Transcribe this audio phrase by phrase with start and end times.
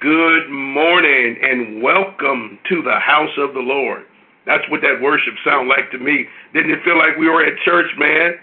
[0.00, 4.06] Good morning and welcome to the house of the Lord.
[4.46, 6.24] That's what that worship sound like to me.
[6.54, 8.38] Didn't it feel like we were at church, man?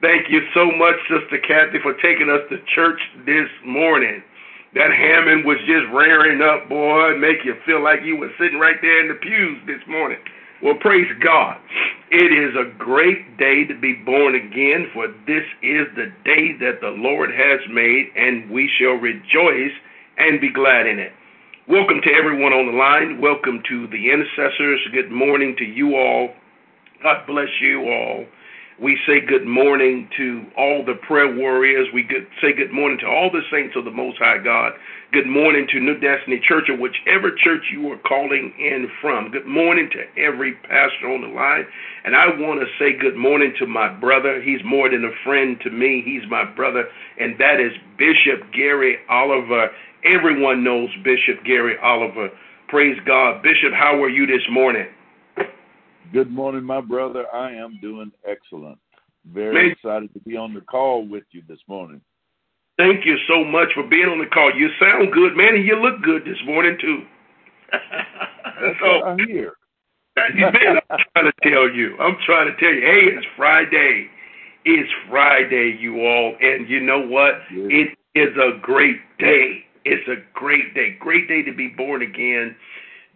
[0.00, 2.96] Thank you so much, Sister Kathy, for taking us to church
[3.26, 4.22] this morning.
[4.72, 8.80] That Hammond was just rearing up, boy, make you feel like you were sitting right
[8.80, 10.20] there in the pews this morning.
[10.62, 11.60] Well, praise God.
[12.12, 16.80] It is a great day to be born again, for this is the day that
[16.80, 19.76] the Lord has made, and we shall rejoice
[20.18, 21.12] and be glad in it.
[21.68, 23.20] Welcome to everyone on the line.
[23.20, 24.80] Welcome to the intercessors.
[24.92, 26.30] Good morning to you all.
[27.02, 28.26] God bless you all.
[28.80, 31.86] We say good morning to all the prayer warriors.
[31.94, 34.72] We good, say good morning to all the saints of the Most High God.
[35.12, 39.30] Good morning to New Destiny Church or whichever church you are calling in from.
[39.30, 41.66] Good morning to every pastor on the line.
[42.04, 44.42] And I want to say good morning to my brother.
[44.42, 46.02] He's more than a friend to me.
[46.04, 46.88] He's my brother,
[47.20, 49.70] and that is Bishop Gary Oliver.
[50.04, 52.30] Everyone knows Bishop Gary Oliver.
[52.68, 53.42] Praise God.
[53.42, 54.86] Bishop, how are you this morning?
[56.12, 57.24] Good morning, my brother.
[57.32, 58.78] I am doing excellent.
[59.32, 62.02] Very man, excited to be on the call with you this morning.
[62.76, 64.52] Thank you so much for being on the call.
[64.54, 67.04] You sound good, man, and you look good this morning too.
[67.72, 69.54] That's so, what I hear.
[70.16, 71.96] man, I'm trying to tell you.
[71.98, 72.82] I'm trying to tell you.
[72.82, 74.08] Hey, it's Friday.
[74.66, 77.34] It's Friday, you all, and you know what?
[77.54, 77.68] Yes.
[78.14, 79.63] It is a great day.
[79.84, 80.96] It's a great day.
[80.98, 82.56] Great day to be born again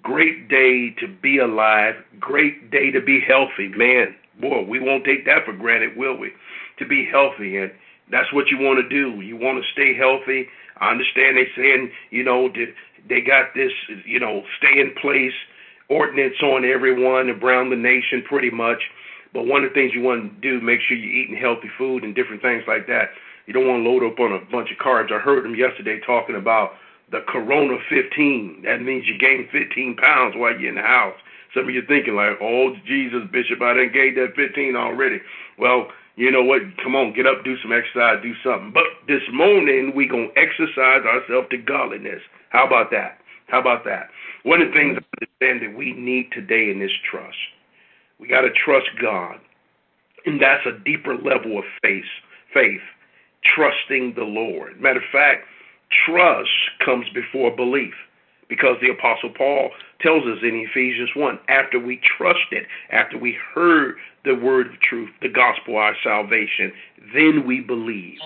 [0.02, 1.94] Great day to be alive.
[2.20, 3.68] Great day to be healthy.
[3.68, 6.32] Man, boy, we won't take that for granted, will we?
[6.78, 7.56] To be healthy.
[7.56, 7.72] And
[8.10, 9.20] that's what you want to do.
[9.20, 10.46] You want to stay healthy.
[10.78, 12.48] I understand they saying, you know,
[13.08, 13.72] they got this,
[14.06, 15.34] you know, stay in place
[15.90, 18.78] ordinance on everyone around the nation pretty much.
[19.32, 22.04] But one of the things you want to do, make sure you're eating healthy food
[22.04, 23.10] and different things like that.
[23.48, 25.10] You don't want to load up on a bunch of carbs.
[25.10, 26.72] I heard them yesterday talking about
[27.10, 28.60] the Corona 15.
[28.66, 31.16] That means you gain 15 pounds while you're in the house.
[31.54, 35.16] Some of you thinking like, oh Jesus, Bishop, I didn't gain that 15 already.
[35.58, 36.60] Well, you know what?
[36.84, 38.70] Come on, get up, do some exercise, do something.
[38.70, 42.20] But this morning we gonna exercise ourselves to godliness.
[42.50, 43.16] How about that?
[43.46, 44.10] How about that?
[44.42, 47.38] One of the things I understand that we need today in this trust.
[48.20, 49.40] We got to trust God,
[50.26, 52.04] and that's a deeper level of faith.
[52.52, 52.82] Faith,
[53.44, 54.80] trusting the Lord.
[54.80, 55.44] Matter of fact
[56.06, 56.50] trust
[56.84, 57.94] comes before belief
[58.48, 63.96] because the apostle paul tells us in ephesians 1 after we trusted after we heard
[64.24, 66.72] the word of truth the gospel our salvation
[67.14, 68.18] then we believe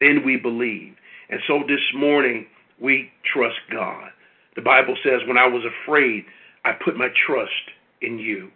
[0.00, 0.94] then we believe
[1.30, 2.46] and so this morning
[2.80, 4.10] we trust god.
[4.56, 6.24] The bible says when i was afraid
[6.64, 7.52] i put my trust
[8.00, 8.50] in you.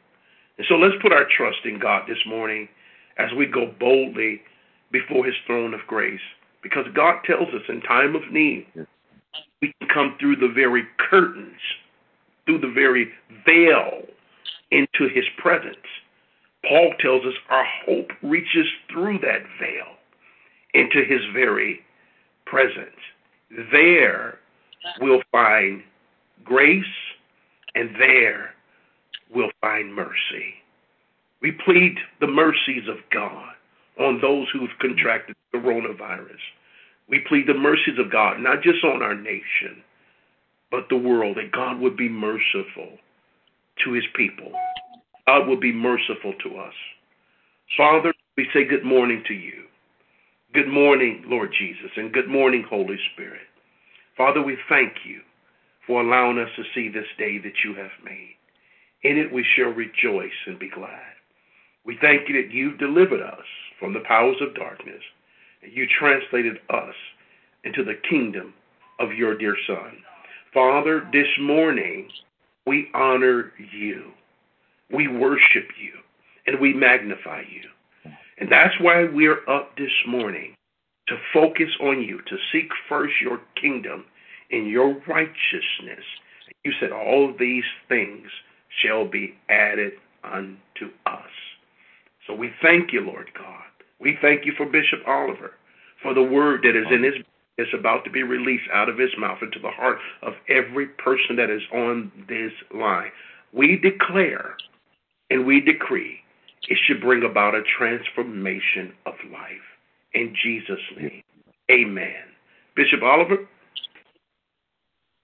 [0.58, 2.68] And so let's put our trust in god this morning
[3.18, 4.40] as we go boldly
[4.92, 6.20] before his throne of grace
[6.62, 8.66] because God tells us in time of need,
[9.60, 11.58] we can come through the very curtains,
[12.46, 13.10] through the very
[13.44, 14.02] veil
[14.70, 15.76] into his presence.
[16.66, 19.96] Paul tells us our hope reaches through that veil
[20.74, 21.80] into his very
[22.46, 22.96] presence.
[23.72, 24.38] There
[25.00, 25.82] we'll find
[26.44, 26.84] grace,
[27.74, 28.54] and there
[29.34, 30.54] we'll find mercy.
[31.40, 33.54] We plead the mercies of God
[33.98, 36.40] on those who've contracted coronavirus.
[37.08, 39.82] We plead the mercies of God, not just on our nation,
[40.70, 42.98] but the world, that God would be merciful
[43.84, 44.52] to his people.
[45.26, 46.74] God will be merciful to us.
[47.76, 49.64] Father, we say good morning to you.
[50.54, 53.46] Good morning, Lord Jesus, and good morning, Holy Spirit.
[54.16, 55.20] Father, we thank you
[55.86, 58.36] for allowing us to see this day that you have made.
[59.02, 61.16] In it we shall rejoice and be glad.
[61.84, 63.44] We thank you that you've delivered us
[63.82, 65.02] from the powers of darkness,
[65.60, 66.94] and you translated us
[67.64, 68.54] into the kingdom
[69.00, 69.98] of your dear Son.
[70.54, 72.08] Father, this morning
[72.64, 74.12] we honor you,
[74.94, 75.94] we worship you,
[76.46, 78.12] and we magnify you.
[78.38, 80.54] And that's why we're up this morning
[81.08, 84.04] to focus on you, to seek first your kingdom
[84.52, 86.04] and your righteousness.
[86.64, 88.28] You said, All these things
[88.80, 91.32] shall be added unto us.
[92.28, 93.64] So we thank you, Lord God.
[94.02, 95.52] We thank you for Bishop Oliver,
[96.02, 97.14] for the word that is in his
[97.58, 101.36] is about to be released out of his mouth into the heart of every person
[101.36, 103.10] that is on this line.
[103.52, 104.56] We declare
[105.30, 106.18] and we decree
[106.68, 109.66] it should bring about a transformation of life.
[110.14, 111.22] In Jesus' name,
[111.70, 112.24] amen.
[112.74, 113.46] Bishop Oliver?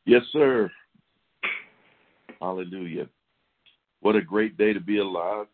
[0.05, 0.71] Yes, sir.
[2.41, 3.09] Hallelujah.
[4.01, 5.47] What a great day to be alive.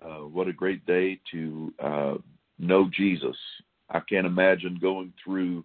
[0.00, 2.14] Uh, what a great day to uh,
[2.62, 3.36] know Jesus.
[3.90, 5.64] I can't imagine going through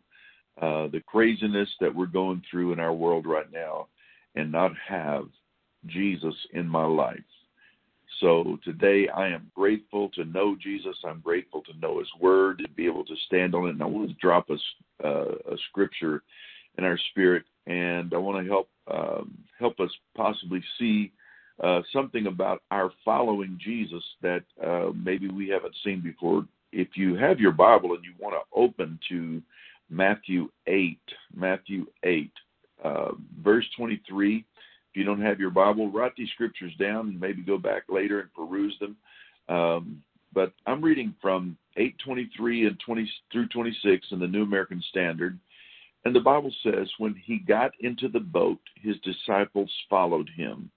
[0.61, 3.88] uh, the craziness that we're going through in our world right now
[4.35, 5.25] and not have
[5.85, 7.19] Jesus in my life.
[8.19, 10.95] So today I am grateful to know Jesus.
[11.05, 13.71] I'm grateful to know His Word and be able to stand on it.
[13.71, 16.23] And I want to drop a, uh, a scripture
[16.77, 21.11] in our spirit, and I want to help um, help us possibly see
[21.61, 26.45] uh, something about our following Jesus that uh, maybe we haven't seen before.
[26.77, 29.41] If you have your Bible and you want to open to
[29.89, 31.00] Matthew 8,
[31.35, 32.31] Matthew 8,
[32.83, 34.38] uh, verse 23.
[34.38, 34.44] If
[34.94, 38.31] you don't have your Bible, write these scriptures down and maybe go back later and
[38.31, 38.95] peruse them.
[39.50, 40.03] Um,
[40.35, 45.39] but I'm reading from 8:23 and 20 through 26 in the New American Standard,
[46.06, 50.69] and the Bible says, "When he got into the boat, his disciples followed him,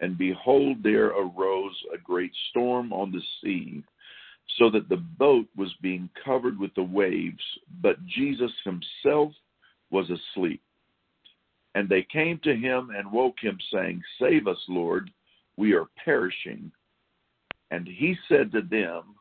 [0.00, 3.84] and behold, there arose a great storm on the sea."
[4.58, 7.42] So that the boat was being covered with the waves,
[7.82, 9.32] but Jesus himself
[9.90, 10.62] was asleep.
[11.74, 15.10] And they came to him and woke him, saying, Save us, Lord,
[15.56, 16.72] we are perishing.
[17.70, 19.14] And he said to them,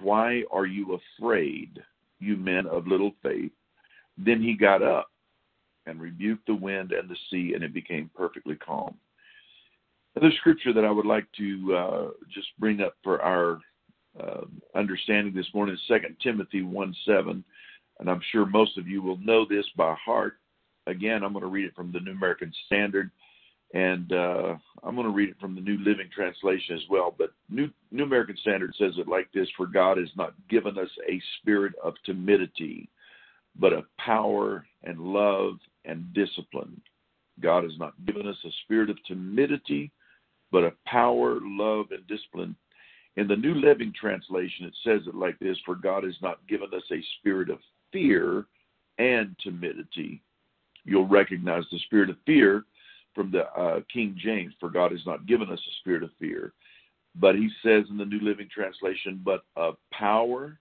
[0.00, 1.82] Why are you afraid,
[2.20, 3.52] you men of little faith?
[4.18, 5.10] Then he got up
[5.86, 8.96] and rebuked the wind and the sea, and it became perfectly calm.
[10.14, 13.60] Another scripture that I would like to uh, just bring up for our
[14.20, 14.42] uh,
[14.74, 17.44] understanding this morning is Second Timothy 1 7.
[17.98, 20.34] And I'm sure most of you will know this by heart.
[20.86, 23.10] Again, I'm going to read it from the New American Standard,
[23.74, 24.54] and uh,
[24.84, 27.14] I'm going to read it from the New Living Translation as well.
[27.16, 30.90] But New, New American Standard says it like this For God has not given us
[31.08, 32.88] a spirit of timidity,
[33.58, 35.54] but of power and love
[35.84, 36.80] and discipline.
[37.40, 39.90] God has not given us a spirit of timidity,
[40.52, 42.54] but of power, love, and discipline.
[43.16, 46.68] In the New Living Translation, it says it like this For God has not given
[46.74, 47.58] us a spirit of
[47.92, 48.44] fear
[48.98, 50.22] and timidity.
[50.84, 52.64] You'll recognize the spirit of fear
[53.14, 56.52] from the uh, King James, For God has not given us a spirit of fear.
[57.18, 60.58] But he says in the New Living Translation, but of power,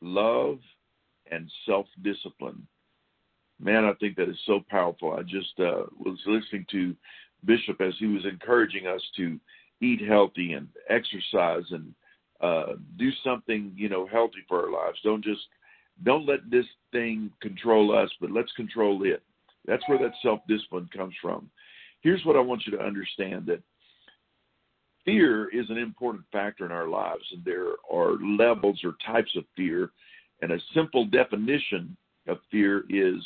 [0.00, 0.58] love,
[1.30, 2.66] and self discipline.
[3.60, 5.12] Man, I think that is so powerful.
[5.12, 6.96] I just uh, was listening to
[7.44, 9.38] Bishop as he was encouraging us to
[9.80, 11.94] eat healthy and exercise and
[12.40, 14.98] uh, do something you know healthy for our lives.
[15.04, 15.42] Don't just
[16.04, 19.22] don't let this thing control us, but let's control it.
[19.66, 21.50] That's where that self discipline comes from.
[22.00, 23.62] Here's what I want you to understand that
[25.04, 29.44] fear is an important factor in our lives, and there are levels or types of
[29.56, 29.90] fear.
[30.42, 31.94] And a simple definition
[32.26, 33.22] of fear is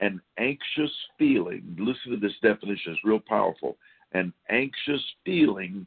[0.00, 1.74] an anxious feeling.
[1.78, 3.78] Listen to this definition, it's real powerful
[4.14, 5.86] an anxious feeling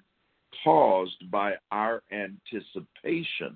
[0.63, 3.55] caused by our anticipation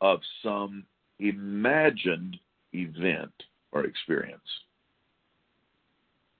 [0.00, 0.84] of some
[1.18, 2.36] imagined
[2.72, 3.32] event
[3.72, 4.40] or experience.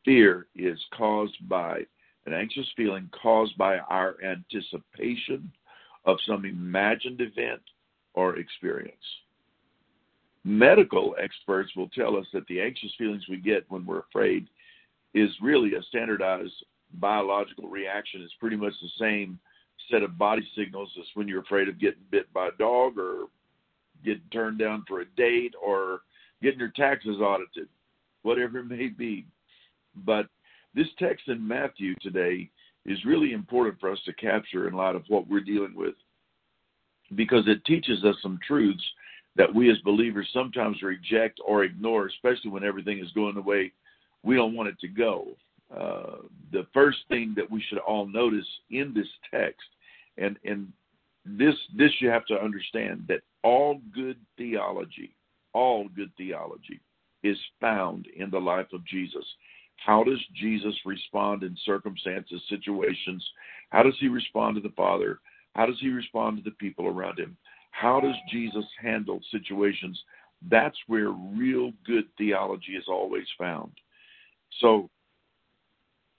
[0.04, 1.82] Fear is caused by
[2.26, 5.50] an anxious feeling caused by our anticipation
[6.04, 7.62] of some imagined event
[8.14, 8.96] or experience.
[10.44, 14.48] Medical experts will tell us that the anxious feelings we get when we're afraid
[15.14, 16.64] is really a standardized
[17.00, 19.38] biological reaction is pretty much the same
[19.90, 23.26] set of body signals as when you're afraid of getting bit by a dog or
[24.04, 26.00] getting turned down for a date or
[26.42, 27.68] getting your taxes audited,
[28.22, 29.26] whatever it may be.
[30.04, 30.26] But
[30.74, 32.50] this text in Matthew today
[32.84, 35.94] is really important for us to capture in light of what we're dealing with
[37.14, 38.82] because it teaches us some truths
[39.36, 43.72] that we as believers sometimes reject or ignore, especially when everything is going the way
[44.22, 45.28] we don't want it to go.
[45.72, 49.66] The first thing that we should all notice in this text,
[50.18, 50.72] and and
[51.24, 55.14] this this you have to understand that all good theology,
[55.52, 56.80] all good theology,
[57.22, 59.24] is found in the life of Jesus.
[59.76, 63.24] How does Jesus respond in circumstances, situations?
[63.70, 65.20] How does he respond to the Father?
[65.54, 67.36] How does he respond to the people around him?
[67.70, 70.00] How does Jesus handle situations?
[70.50, 73.72] That's where real good theology is always found.
[74.60, 74.90] So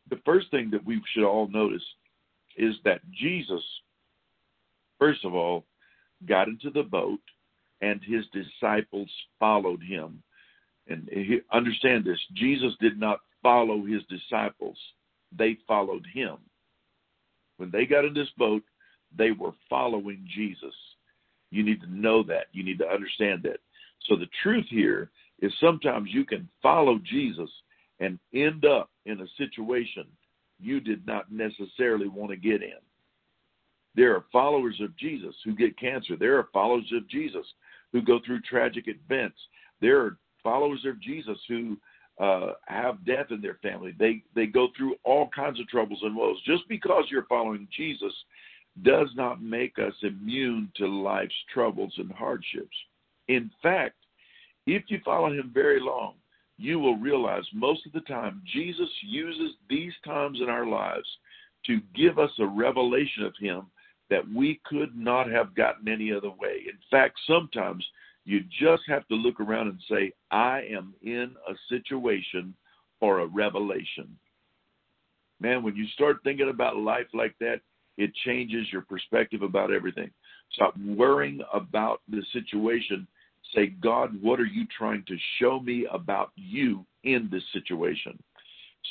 [0.09, 1.83] the first thing that we should all notice
[2.57, 3.63] is that Jesus,
[4.99, 5.65] first of all,
[6.27, 7.19] got into the boat
[7.81, 10.21] and his disciples followed him.
[10.87, 11.09] And
[11.51, 14.77] understand this Jesus did not follow his disciples,
[15.37, 16.37] they followed him.
[17.57, 18.63] When they got in this boat,
[19.15, 20.73] they were following Jesus.
[21.51, 22.47] You need to know that.
[22.51, 23.59] You need to understand that.
[24.07, 27.49] So the truth here is sometimes you can follow Jesus
[27.99, 30.05] and end up in a situation
[30.59, 32.79] you did not necessarily want to get in.
[33.95, 36.15] There are followers of Jesus who get cancer.
[36.15, 37.45] There are followers of Jesus
[37.91, 39.37] who go through tragic events.
[39.81, 41.77] There are followers of Jesus who
[42.19, 43.93] uh, have death in their family.
[43.97, 46.41] They they go through all kinds of troubles and woes.
[46.45, 48.13] Just because you're following Jesus
[48.83, 52.75] does not make us immune to life's troubles and hardships.
[53.27, 53.95] In fact,
[54.65, 56.15] if you follow him very long,
[56.57, 61.07] you will realize most of the time Jesus uses these times in our lives
[61.65, 63.67] to give us a revelation of him
[64.09, 66.63] that we could not have gotten any other way.
[66.67, 67.83] In fact, sometimes
[68.25, 72.53] you just have to look around and say, I am in a situation
[73.01, 74.15] or a revelation.
[75.39, 77.61] Man, when you start thinking about life like that,
[77.97, 80.09] it changes your perspective about everything.
[80.53, 83.07] Stop worrying about the situation.
[83.55, 88.17] Say, God, what are you trying to show me about you in this situation?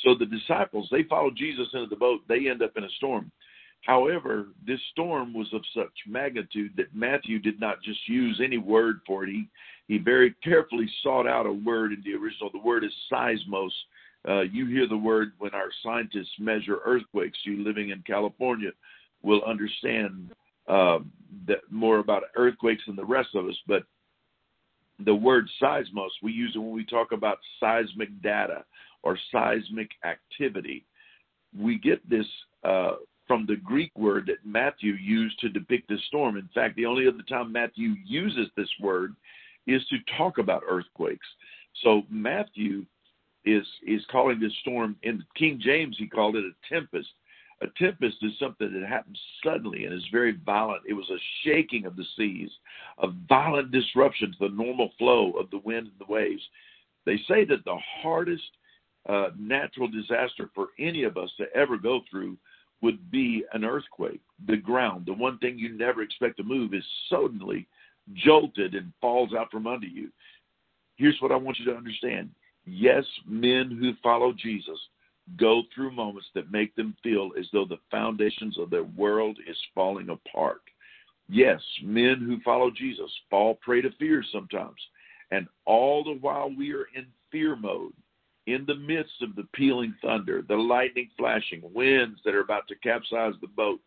[0.03, 2.21] So the disciples, they follow Jesus into the boat.
[2.27, 3.31] They end up in a storm.
[3.81, 9.01] However, this storm was of such magnitude that Matthew did not just use any word
[9.05, 9.29] for it.
[9.29, 9.49] He,
[9.87, 12.49] he very carefully sought out a word in the original.
[12.51, 13.71] The word is seismos.
[14.27, 17.37] Uh, you hear the word when our scientists measure earthquakes.
[17.43, 18.69] You living in California
[19.21, 20.33] will understand
[20.69, 20.99] uh,
[21.45, 23.57] that more about earthquakes than the rest of us.
[23.67, 23.83] But
[24.99, 28.63] the word seismos, we use it when we talk about seismic data
[29.01, 30.85] or seismic activity.
[31.57, 32.25] We get this
[32.63, 32.93] uh,
[33.27, 36.37] from the Greek word that Matthew used to depict the storm.
[36.37, 39.15] In fact, the only other time Matthew uses this word
[39.67, 41.27] is to talk about earthquakes.
[41.83, 42.85] So Matthew
[43.45, 47.09] is is calling this storm in King James he called it a tempest.
[47.63, 50.81] A tempest is something that happens suddenly and is very violent.
[50.85, 52.49] It was a shaking of the seas,
[52.97, 56.41] a violent disruption to the normal flow of the wind and the waves.
[57.05, 58.43] They say that the hardest
[59.07, 62.37] uh, natural disaster for any of us to ever go through
[62.81, 64.21] would be an earthquake.
[64.45, 67.65] The ground, the one thing you never expect to move, is suddenly
[68.13, 70.09] jolted and falls out from under you.
[70.97, 72.29] Here's what I want you to understand.
[72.65, 74.79] Yes, men who follow Jesus
[75.37, 79.57] go through moments that make them feel as though the foundations of their world is
[79.73, 80.61] falling apart.
[81.29, 84.79] Yes, men who follow Jesus fall prey to fear sometimes.
[85.31, 87.93] And all the while we are in fear mode,
[88.45, 92.75] in the midst of the pealing thunder, the lightning flashing, winds that are about to
[92.75, 93.79] capsize the boat,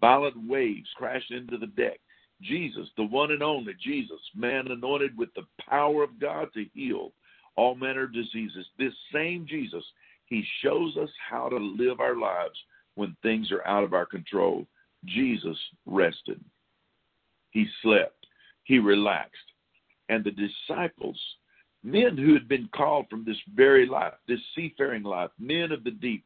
[0.00, 1.98] violent waves crashing into the deck.
[2.40, 7.12] Jesus, the one and only Jesus, man anointed with the power of God to heal
[7.56, 8.66] all manner of diseases.
[8.78, 9.84] This same Jesus,
[10.26, 12.58] he shows us how to live our lives
[12.94, 14.66] when things are out of our control.
[15.04, 16.42] Jesus rested.
[17.50, 18.26] He slept.
[18.64, 19.36] He relaxed.
[20.08, 21.18] And the disciples
[21.84, 25.90] men who had been called from this very life, this seafaring life, men of the
[25.90, 26.24] deep,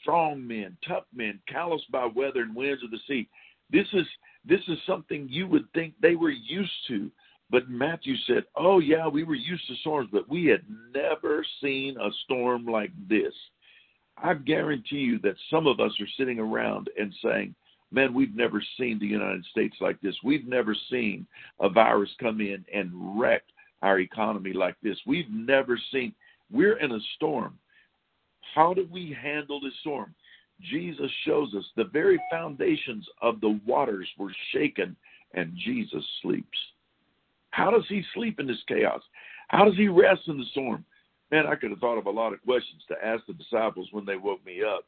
[0.00, 3.26] strong men, tough men, calloused by weather and winds of the sea.
[3.70, 4.06] This is
[4.44, 7.10] this is something you would think they were used to.
[7.50, 10.62] But Matthew said, Oh, yeah, we were used to storms, but we had
[10.94, 13.32] never seen a storm like this.
[14.22, 17.54] I guarantee you that some of us are sitting around and saying,
[17.90, 20.14] Man, we've never seen the United States like this.
[20.22, 21.26] We've never seen
[21.60, 23.42] a virus come in and wreck
[23.80, 24.98] our economy like this.
[25.06, 26.14] We've never seen,
[26.50, 27.58] we're in a storm.
[28.54, 30.14] How do we handle this storm?
[30.60, 34.96] Jesus shows us the very foundations of the waters were shaken
[35.34, 36.58] and Jesus sleeps.
[37.50, 39.00] How does he sleep in this chaos?
[39.48, 40.84] How does he rest in the storm?
[41.30, 44.04] Man, I could have thought of a lot of questions to ask the disciples when
[44.04, 44.84] they woke me up.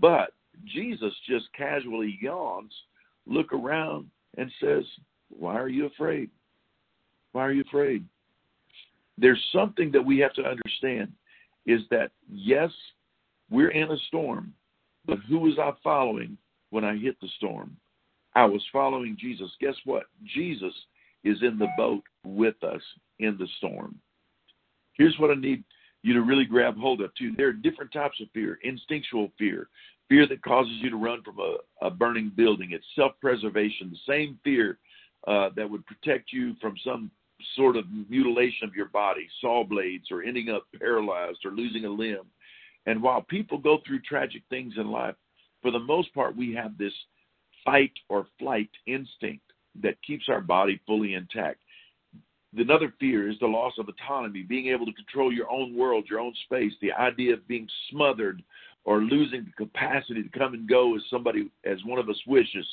[0.00, 0.32] But
[0.64, 2.72] Jesus just casually yawns,
[3.26, 4.84] look around, and says,
[5.28, 6.30] Why are you afraid?
[7.32, 8.04] Why are you afraid?
[9.18, 11.12] there's something that we have to understand
[11.66, 12.70] is that yes,
[13.50, 14.52] we're in a storm,
[15.06, 16.36] but who was I following
[16.70, 17.76] when I hit the storm?
[18.34, 19.50] I was following Jesus.
[19.60, 20.04] Guess what?
[20.34, 20.72] Jesus
[21.24, 22.82] is in the boat with us
[23.18, 23.98] in the storm.
[24.94, 25.64] Here's what I need
[26.02, 27.32] you to really grab hold of, too.
[27.36, 29.68] There are different types of fear instinctual fear,
[30.08, 34.12] fear that causes you to run from a, a burning building, it's self preservation, the
[34.12, 34.78] same fear
[35.26, 37.10] uh, that would protect you from some
[37.56, 41.88] sort of mutilation of your body, saw blades, or ending up paralyzed or losing a
[41.90, 42.24] limb.
[42.86, 45.14] And while people go through tragic things in life,
[45.60, 46.92] for the most part, we have this
[47.64, 51.60] fight or flight instinct that keeps our body fully intact.
[52.56, 56.20] Another fear is the loss of autonomy, being able to control your own world, your
[56.20, 58.42] own space, the idea of being smothered
[58.84, 62.66] or losing the capacity to come and go as somebody, as one of us wishes,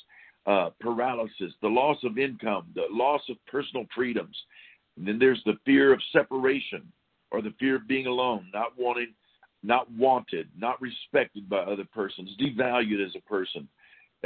[0.48, 4.36] uh, paralysis, the loss of income, the loss of personal freedoms.
[4.98, 6.92] And then there's the fear of separation
[7.32, 9.14] or the fear of being alone, not wanting,
[9.64, 13.68] not wanted, not respected by other persons, devalued as a person.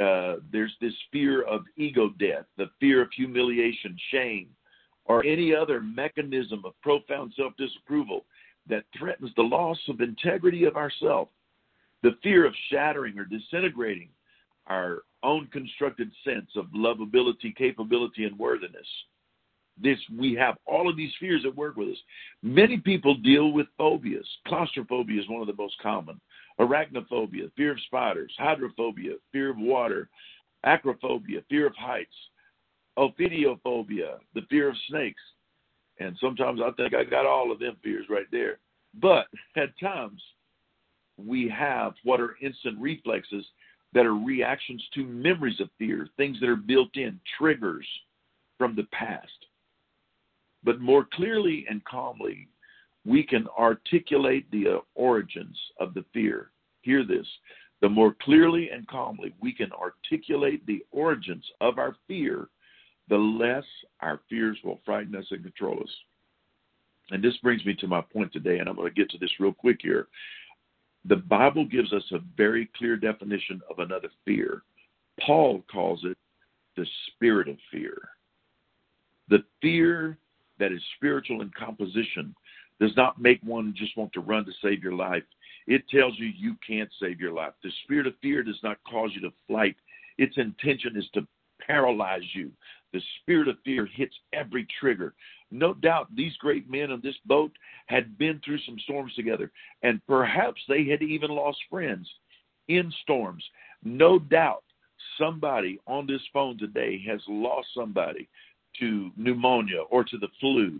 [0.01, 4.49] Uh, there's this fear of ego death, the fear of humiliation, shame,
[5.05, 8.25] or any other mechanism of profound self disapproval
[8.67, 11.29] that threatens the loss of integrity of ourself,
[12.01, 14.09] the fear of shattering or disintegrating
[14.67, 18.87] our own constructed sense of lovability, capability, and worthiness.
[19.81, 21.97] This we have all of these fears that work with us.
[22.41, 24.27] Many people deal with phobias.
[24.47, 26.19] Claustrophobia is one of the most common.
[26.63, 30.09] Arachnophobia, fear of spiders, hydrophobia, fear of water,
[30.65, 32.15] acrophobia, fear of heights,
[32.97, 35.21] ophidiophobia, the fear of snakes.
[35.99, 38.59] And sometimes I think I got all of them fears right there.
[38.99, 40.21] But at times,
[41.17, 43.45] we have what are instant reflexes
[43.93, 47.87] that are reactions to memories of fear, things that are built in, triggers
[48.57, 49.27] from the past.
[50.63, 52.47] But more clearly and calmly,
[53.05, 56.51] we can articulate the origins of the fear.
[56.83, 57.25] Hear this.
[57.81, 62.47] The more clearly and calmly we can articulate the origins of our fear,
[63.09, 63.65] the less
[63.99, 65.89] our fears will frighten us and control us.
[67.11, 69.39] And this brings me to my point today, and I'm going to get to this
[69.39, 70.07] real quick here.
[71.05, 74.61] The Bible gives us a very clear definition of another fear.
[75.19, 76.17] Paul calls it
[76.77, 77.97] the spirit of fear.
[79.29, 80.17] The fear
[80.59, 82.33] that is spiritual in composition
[82.79, 85.23] does not make one just want to run to save your life.
[85.67, 87.53] It tells you you can't save your life.
[87.63, 89.75] The spirit of fear does not cause you to flight.
[90.17, 91.27] Its intention is to
[91.65, 92.51] paralyze you.
[92.91, 95.13] The spirit of fear hits every trigger.
[95.51, 97.51] No doubt these great men on this boat
[97.87, 99.51] had been through some storms together,
[99.81, 102.07] and perhaps they had even lost friends
[102.67, 103.43] in storms.
[103.83, 104.63] No doubt
[105.17, 108.29] somebody on this phone today has lost somebody
[108.79, 110.79] to pneumonia or to the flu,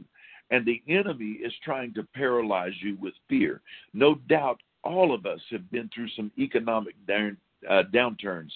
[0.51, 3.61] and the enemy is trying to paralyze you with fear.
[3.93, 7.37] No doubt all of us have been through some economic down,
[7.69, 8.51] uh, downturns,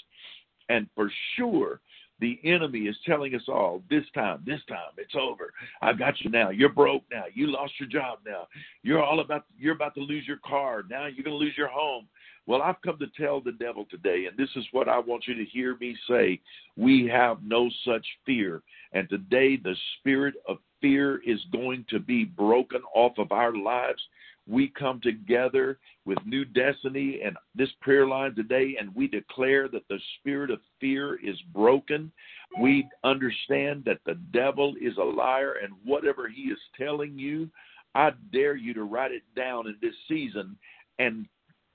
[0.69, 1.79] and for sure
[2.19, 5.53] the enemy is telling us all this time, this time, it's over.
[5.81, 6.49] I've got you now.
[6.49, 7.25] You're broke now.
[7.33, 8.47] You lost your job now.
[8.81, 10.83] You're all about you're about to lose your car.
[10.89, 12.07] Now you're going to lose your home.
[12.47, 15.35] Well, I've come to tell the devil today, and this is what I want you
[15.35, 16.39] to hear me say.
[16.77, 18.63] We have no such fear.
[18.93, 24.01] And today, the spirit of fear is going to be broken off of our lives.
[24.47, 29.87] We come together with new destiny and this prayer line today, and we declare that
[29.89, 32.11] the spirit of fear is broken.
[32.61, 37.49] We understand that the devil is a liar, and whatever he is telling you,
[37.93, 40.55] I dare you to write it down in this season
[40.99, 41.25] and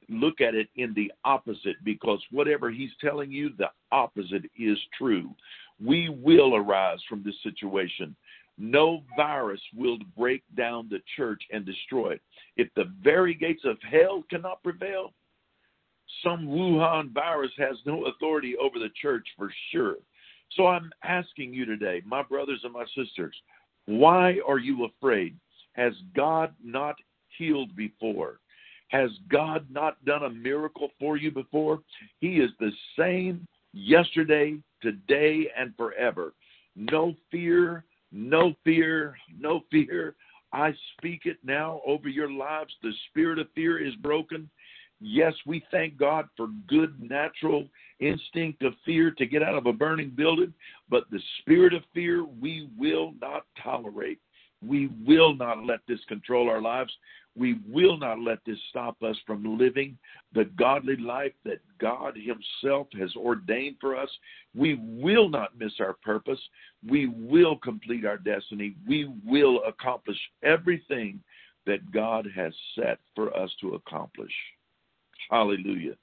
[0.08, 5.34] look at it in the opposite because whatever he's telling you, the opposite is true.
[5.84, 8.14] We will arise from this situation.
[8.62, 12.20] No virus will break down the church and destroy it.
[12.56, 15.12] If the very gates of hell cannot prevail,
[16.22, 19.96] some Wuhan virus has no authority over the church for sure.
[20.52, 23.34] So I'm asking you today, my brothers and my sisters,
[23.86, 25.36] why are you afraid?
[25.72, 26.94] Has God not
[27.36, 28.38] healed before?
[28.88, 31.80] Has God not done a miracle for you before?
[32.20, 36.34] He is the same yesterday, today, and forever.
[36.76, 40.14] No fear, no fear, no fear.
[40.52, 42.74] I speak it now over your lives.
[42.82, 44.50] The spirit of fear is broken.
[45.00, 47.66] Yes, we thank God for good natural
[47.98, 50.52] instinct of fear to get out of a burning building,
[50.88, 54.18] but the spirit of fear we will not tolerate.
[54.64, 56.92] We will not let this control our lives.
[57.36, 59.96] We will not let this stop us from living
[60.34, 64.10] the godly life that God Himself has ordained for us.
[64.54, 66.40] We will not miss our purpose.
[66.86, 68.76] We will complete our destiny.
[68.86, 71.22] We will accomplish everything
[71.66, 74.32] that God has set for us to accomplish.
[75.30, 75.94] Hallelujah.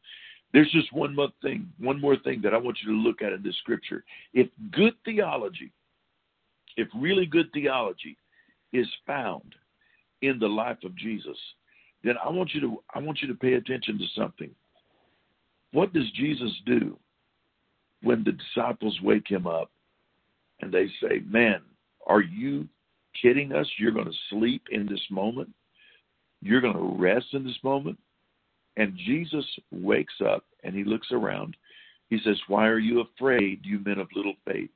[0.52, 3.34] There's just one more thing, one more thing that I want you to look at
[3.34, 4.04] in this scripture.
[4.34, 5.72] If good theology,
[6.76, 8.18] if really good theology
[8.74, 9.54] is found
[10.22, 11.38] in the life of Jesus,
[12.04, 14.52] then I want you to I want you to pay attention to something.
[15.72, 16.98] What does Jesus do
[18.02, 19.72] when the disciples wake him up
[20.62, 21.62] and they say, "Man,
[22.08, 22.68] are you
[23.22, 23.68] kidding us?
[23.78, 25.54] You're going to sleep in this moment?
[26.42, 28.00] You're going to rest in this moment?"
[28.78, 31.58] And Jesus wakes up and he looks around.
[32.10, 34.72] He says, "Why are you afraid, you men of little faith?"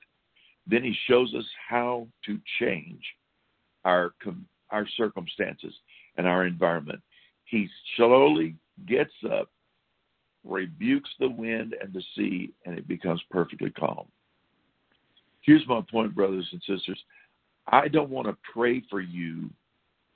[0.67, 3.03] Then he shows us how to change
[3.83, 4.11] our
[4.73, 5.73] our circumstances
[6.17, 6.99] and our environment.
[7.45, 8.55] He slowly
[8.87, 9.49] gets up,
[10.43, 14.07] rebukes the wind and the sea, and it becomes perfectly calm.
[15.41, 16.99] Here's my point, brothers and sisters.
[17.67, 19.49] I don't want to pray for you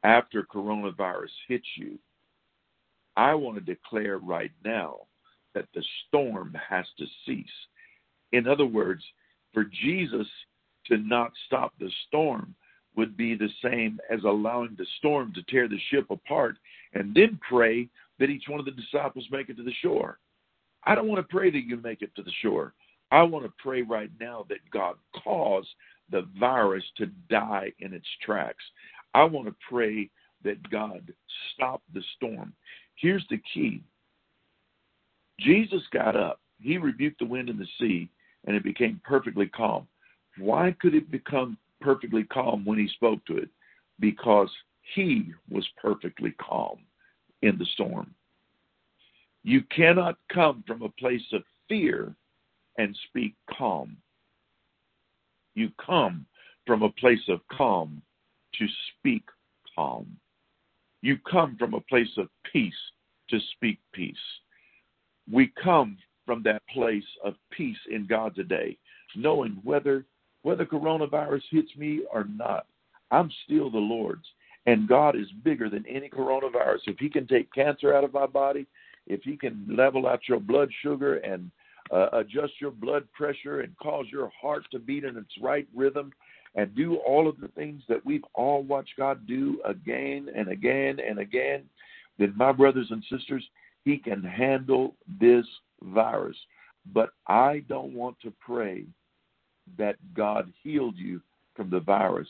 [0.04, 2.00] after coronavirus hits you.
[3.15, 5.02] I want to declare right now
[5.54, 7.46] that the storm has to cease.
[8.32, 9.04] In other words,
[9.54, 10.28] for Jesus
[10.88, 12.54] to not stop the storm,
[12.98, 16.58] would be the same as allowing the storm to tear the ship apart
[16.94, 17.88] and then pray
[18.20, 20.18] that each one of the disciples make it to the shore.
[20.84, 22.74] I don't want to pray that you make it to the shore.
[23.12, 25.66] I want to pray right now that God cause
[26.12, 28.64] the virus to die in its tracks.
[29.14, 30.10] I want to pray
[30.44, 31.14] that God
[31.54, 32.54] stop the storm.
[32.96, 33.84] Here's the key
[35.40, 38.10] Jesus got up, he rebuked the wind and the sea,
[38.46, 39.88] and it became perfectly calm.
[40.40, 43.50] Why could it become perfectly calm when he spoke to it?
[44.00, 44.50] Because
[44.96, 46.80] he was perfectly calm
[47.42, 48.13] in the storm.
[49.44, 52.16] You cannot come from a place of fear
[52.78, 53.98] and speak calm.
[55.56, 56.26] You come
[56.66, 58.02] from a place of calm
[58.56, 59.24] to speak
[59.76, 60.18] calm.
[61.02, 62.74] You come from a place of peace
[63.30, 64.16] to speak peace.
[65.32, 68.78] We come from that place of peace in God today,
[69.16, 70.06] knowing whether
[70.48, 72.68] whether coronavirus hits me or not,
[73.12, 74.24] I'm still the Lord's.
[74.66, 76.88] And God is bigger than any coronavirus.
[76.88, 78.66] If He can take cancer out of my body,
[79.08, 81.52] if He can level out your blood sugar and
[81.92, 86.14] uh, adjust your blood pressure and cause your heart to beat in its right rhythm
[86.56, 91.00] and do all of the things that we've all watched God do again and again
[91.06, 91.64] and again,
[92.18, 93.44] then, my brothers and sisters,
[93.84, 95.46] He can handle this
[95.82, 96.38] virus.
[96.94, 98.86] But I don't want to pray
[99.77, 101.21] that God healed you
[101.56, 102.27] from the virus.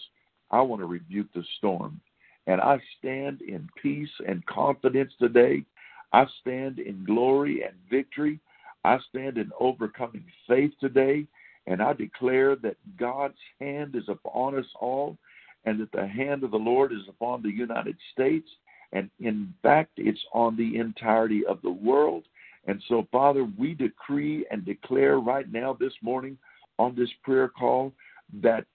[0.51, 1.99] I want to rebuke the storm.
[2.47, 5.65] And I stand in peace and confidence today.
[6.13, 8.39] I stand in glory and victory.
[8.85, 11.27] I stand in overcoming faith today.
[11.67, 15.17] And I declare that God's hand is upon us all
[15.65, 18.47] and that the hand of the Lord is upon the United States.
[18.93, 22.23] And in fact, it's on the entirety of the world.
[22.67, 26.37] And so, Father, we decree and declare right now this morning
[26.79, 27.93] on this prayer call
[28.41, 28.65] that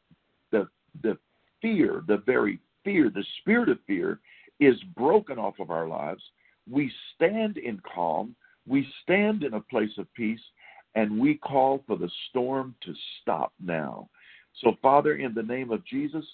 [0.51, 0.69] the
[1.03, 1.17] the
[1.61, 4.21] fear, the very fear, the spirit of fear
[4.61, 6.23] is broken off of our lives.
[6.71, 8.35] We stand in calm,
[8.67, 10.41] we stand in a place of peace,
[10.95, 14.09] and we call for the storm to stop now.
[14.61, 16.25] So, Father, in the name of Jesus,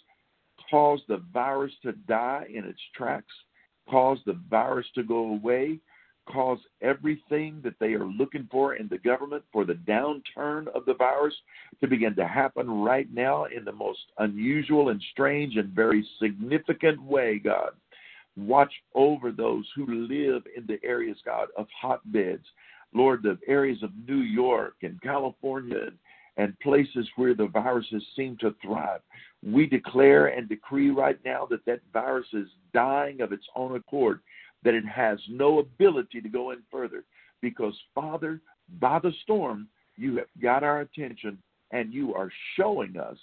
[0.70, 3.32] cause the virus to die in its tracks,
[3.88, 5.78] cause the virus to go away,
[6.32, 10.94] cause everything that they are looking for in the government for the downturn of the
[10.94, 11.34] virus
[11.80, 17.02] to begin to happen right now in the most unusual and strange and very significant
[17.02, 17.70] way, God.
[18.36, 22.44] Watch over those who live in the areas, God, of hotbeds.
[22.94, 25.90] Lord, the areas of New York and California
[26.36, 29.00] and places where the viruses seem to thrive.
[29.44, 34.20] We declare and decree right now that that virus is dying of its own accord
[34.64, 37.04] that it has no ability to go in further.
[37.40, 38.40] Because, Father,
[38.80, 41.38] by the storm, you have got our attention
[41.70, 43.16] and you are showing us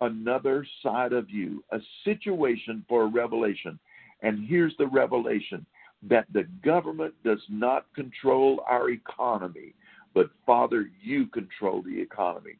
[0.00, 3.78] another side of you, a situation for a revelation.
[4.22, 5.64] And here's the revelation
[6.08, 9.74] that the government does not control our economy,
[10.12, 12.56] but Father, you control the economy.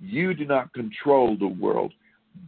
[0.00, 1.92] You do not control the world,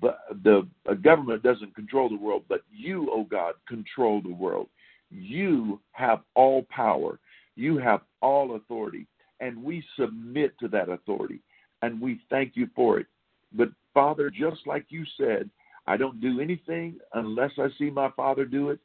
[0.01, 0.67] but the
[1.03, 4.69] government doesn't control the world, but you, oh God, control the world.
[5.11, 7.19] You have all power,
[7.57, 9.07] you have all authority,
[9.41, 11.41] and we submit to that authority,
[11.83, 13.07] and we thank you for it.
[13.53, 15.51] But Father, just like you said,
[15.87, 18.79] I don't do anything unless I see my Father do it.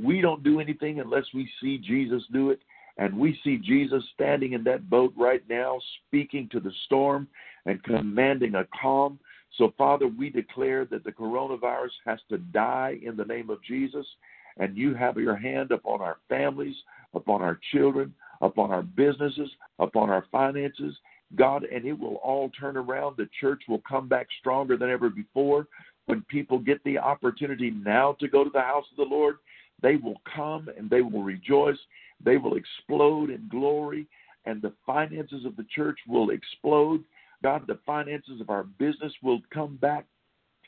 [0.00, 2.60] We don't do anything unless we see Jesus do it.
[2.98, 7.28] And we see Jesus standing in that boat right now, speaking to the storm
[7.66, 9.18] and commanding a calm.
[9.58, 14.06] So, Father, we declare that the coronavirus has to die in the name of Jesus
[14.58, 16.76] and you have your hand upon our families,
[17.14, 20.94] upon our children, upon our businesses, upon our finances,
[21.34, 23.16] God, and it will all turn around.
[23.16, 25.66] The church will come back stronger than ever before.
[26.06, 29.36] When people get the opportunity now to go to the house of the Lord,
[29.82, 31.78] they will come and they will rejoice.
[32.24, 34.06] They will explode in glory,
[34.46, 37.04] and the finances of the church will explode.
[37.42, 40.06] God, the finances of our business will come back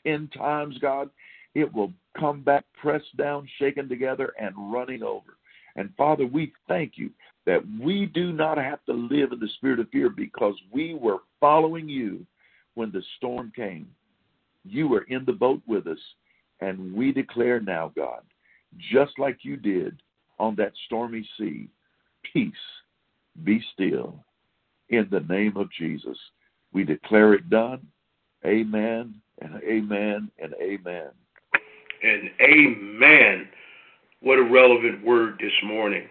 [0.05, 1.09] 10 times, God.
[1.55, 5.37] It will come back pressed down, shaken together, and running over.
[5.75, 7.11] And Father, we thank you
[7.45, 11.19] that we do not have to live in the spirit of fear because we were
[11.39, 12.25] following you
[12.75, 13.87] when the storm came.
[14.65, 15.99] You were in the boat with us,
[16.59, 18.21] and we declare now, God,
[18.91, 20.01] just like you did
[20.37, 21.69] on that stormy sea,
[22.33, 22.53] peace,
[23.43, 24.23] be still.
[24.89, 26.17] In the name of Jesus,
[26.73, 27.85] we declare it done.
[28.45, 31.09] Amen and amen and amen
[32.03, 33.47] and amen.
[34.21, 36.07] What a relevant word this morning.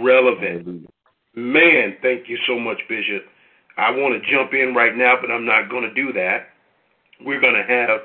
[0.00, 0.88] Relevant.
[1.34, 3.24] Man, thank you so much, Bishop.
[3.76, 6.48] I want to jump in right now, but I'm not going to do that.
[7.24, 8.00] We're going to have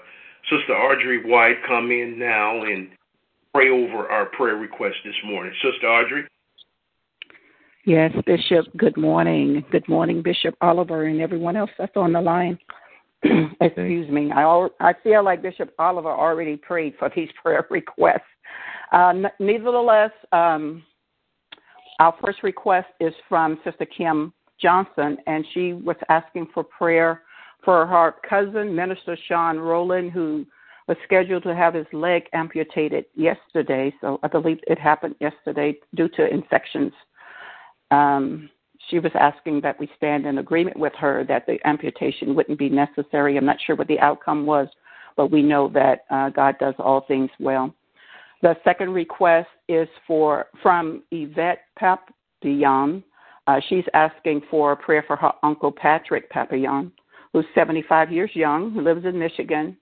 [0.50, 2.90] Sister Audrey White come in now and
[3.54, 5.54] pray over our prayer request this morning.
[5.62, 6.28] Sister Audrey.
[7.86, 8.66] Yes, Bishop.
[8.76, 9.64] Good morning.
[9.72, 12.60] Good morning, Bishop Oliver and everyone else that's on the line.
[13.62, 14.32] Excuse me.
[14.32, 18.22] I I feel like Bishop Oliver already prayed for these prayer requests.
[18.92, 20.84] Uh, nevertheless, um,
[22.00, 27.24] our first request is from Sister Kim Johnson, and she was asking for prayer
[27.64, 30.46] for her cousin, Minister Sean Rowland, who
[30.88, 33.94] was scheduled to have his leg amputated yesterday.
[34.00, 36.94] So I believe it happened yesterday due to infections.
[37.92, 38.50] Um,
[38.90, 42.70] she was asking that we stand in agreement with her that the amputation wouldn't be
[42.70, 43.38] necessary.
[43.38, 44.68] I'm not sure what the outcome was,
[45.16, 47.74] but we know that uh, God does all things well.
[48.42, 53.04] The second request is for from Yvette Papillon.
[53.48, 56.92] Uh, she's asking for a prayer for her uncle Patrick Papillon,
[57.34, 59.76] who's 75 years young, who lives in Michigan.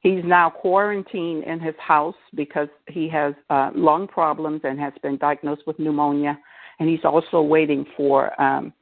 [0.00, 5.18] He's now quarantined in his house because he has uh, lung problems and has been
[5.18, 6.38] diagnosed with pneumonia.
[6.80, 8.72] And he's also waiting for um,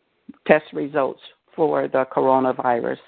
[0.47, 1.21] test results
[1.55, 2.99] for the coronavirus.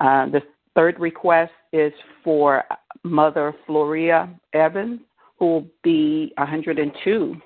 [0.00, 0.42] Uh, the
[0.74, 1.92] third request is
[2.24, 2.64] for
[3.04, 5.00] Mother Floria Evans,
[5.38, 7.36] who will be 102.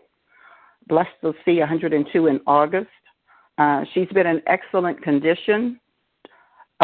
[0.89, 2.89] Blessed to see 102 in August.
[3.59, 5.79] Uh, she's been in excellent condition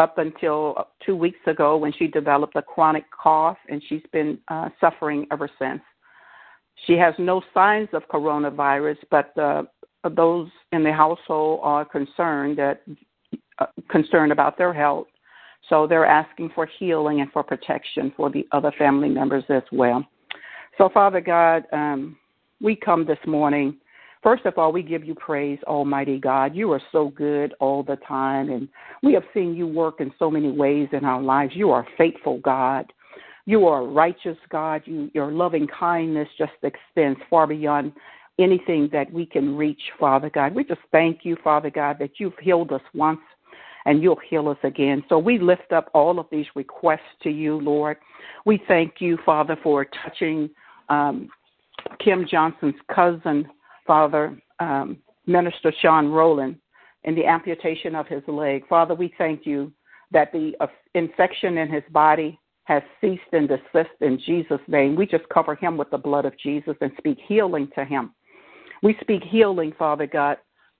[0.01, 4.69] up until two weeks ago when she developed a chronic cough, and she's been uh,
[4.79, 5.81] suffering ever since.
[6.87, 9.63] She has no signs of coronavirus, but uh,
[10.15, 12.81] those in the household are concerned that
[13.59, 15.07] uh, concerned about their health.
[15.69, 20.05] So they're asking for healing and for protection for the other family members as well.
[20.77, 22.17] So, Father God, um,
[22.59, 23.77] we come this morning.
[24.23, 26.55] First of all, we give you praise, Almighty God.
[26.55, 28.67] You are so good all the time, and
[29.01, 31.53] we have seen you work in so many ways in our lives.
[31.55, 32.91] You are faithful, God.
[33.45, 34.83] You are a righteous, God.
[34.85, 37.93] You, your loving kindness just extends far beyond
[38.39, 40.55] anything that we can reach, Father God.
[40.55, 43.19] We just thank you, Father God, that you've healed us once
[43.85, 45.03] and you'll heal us again.
[45.09, 47.97] So we lift up all of these requests to you, Lord.
[48.45, 50.49] We thank you, Father, for touching
[50.89, 51.29] um,
[52.03, 53.47] Kim Johnson's cousin,
[53.87, 56.57] Father, um, Minister Sean Rowland,
[57.03, 58.67] in the amputation of his leg.
[58.67, 59.71] Father, we thank you
[60.11, 64.95] that the uh, infection in his body has ceased and desist in Jesus' name.
[64.95, 68.13] We just cover him with the blood of Jesus and speak healing to him.
[68.83, 70.37] We speak healing, Father God,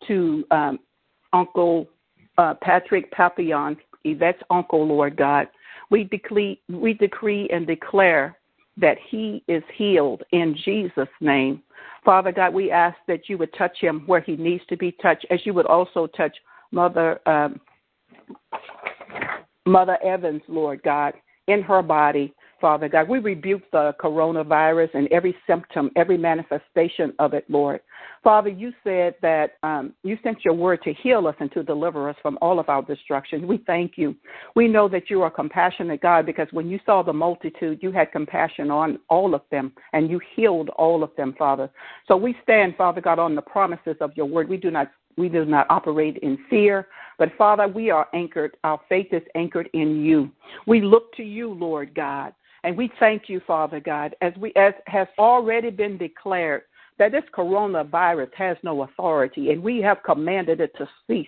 [0.08, 0.80] to um,
[1.34, 1.88] Uncle
[2.38, 5.48] uh, Patrick Papillon, Yvette's uncle, Lord God.
[5.90, 8.38] We decree, we decree and declare
[8.78, 11.62] that he is healed in Jesus' name.
[12.06, 15.26] Father God, we ask that you would touch him where he needs to be touched,
[15.30, 16.36] as you would also touch
[16.72, 17.60] Mother um,
[19.68, 21.14] Mother Evans, Lord God,
[21.48, 22.34] in her body.
[22.62, 27.82] Father God, we rebuke the coronavirus and every symptom, every manifestation of it, Lord.
[28.24, 32.08] Father, you said that um, you sent your word to heal us and to deliver
[32.08, 33.48] us from all of our destruction.
[33.48, 34.16] We thank you.
[34.56, 38.12] We know that you are compassionate, God, because when you saw the multitude, you had
[38.12, 41.68] compassion on all of them and you healed all of them, Father.
[42.08, 44.48] So we stand, Father God, on the promises of your word.
[44.48, 46.88] We do not we do not operate in fear,
[47.22, 48.58] but Father, we are anchored.
[48.64, 50.32] Our faith is anchored in you.
[50.66, 54.74] We look to you, Lord God, and we thank you, Father God, as we as
[54.88, 56.64] has already been declared
[56.98, 61.28] that this coronavirus has no authority, and we have commanded it to cease.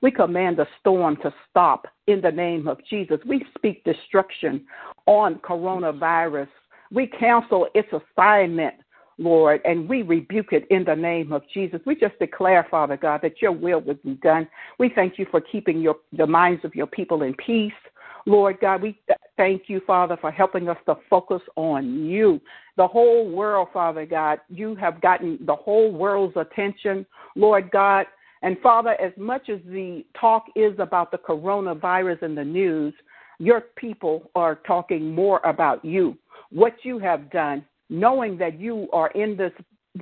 [0.00, 3.18] We command the storm to stop in the name of Jesus.
[3.26, 4.64] We speak destruction
[5.06, 6.46] on coronavirus.
[6.92, 8.74] We cancel its assignment,
[9.18, 11.80] Lord, and we rebuke it in the name of Jesus.
[11.86, 14.48] We just declare, Father God, that your will would be done.
[14.78, 17.72] We thank you for keeping your, the minds of your people in peace.
[18.24, 18.98] Lord God, we
[19.36, 22.40] thank you, Father, for helping us to focus on you.
[22.76, 28.06] The whole world, Father God, you have gotten the whole world's attention, Lord God.
[28.42, 32.94] And Father, as much as the talk is about the coronavirus in the news,
[33.38, 36.16] your people are talking more about you,
[36.50, 39.52] what you have done, knowing that you are in this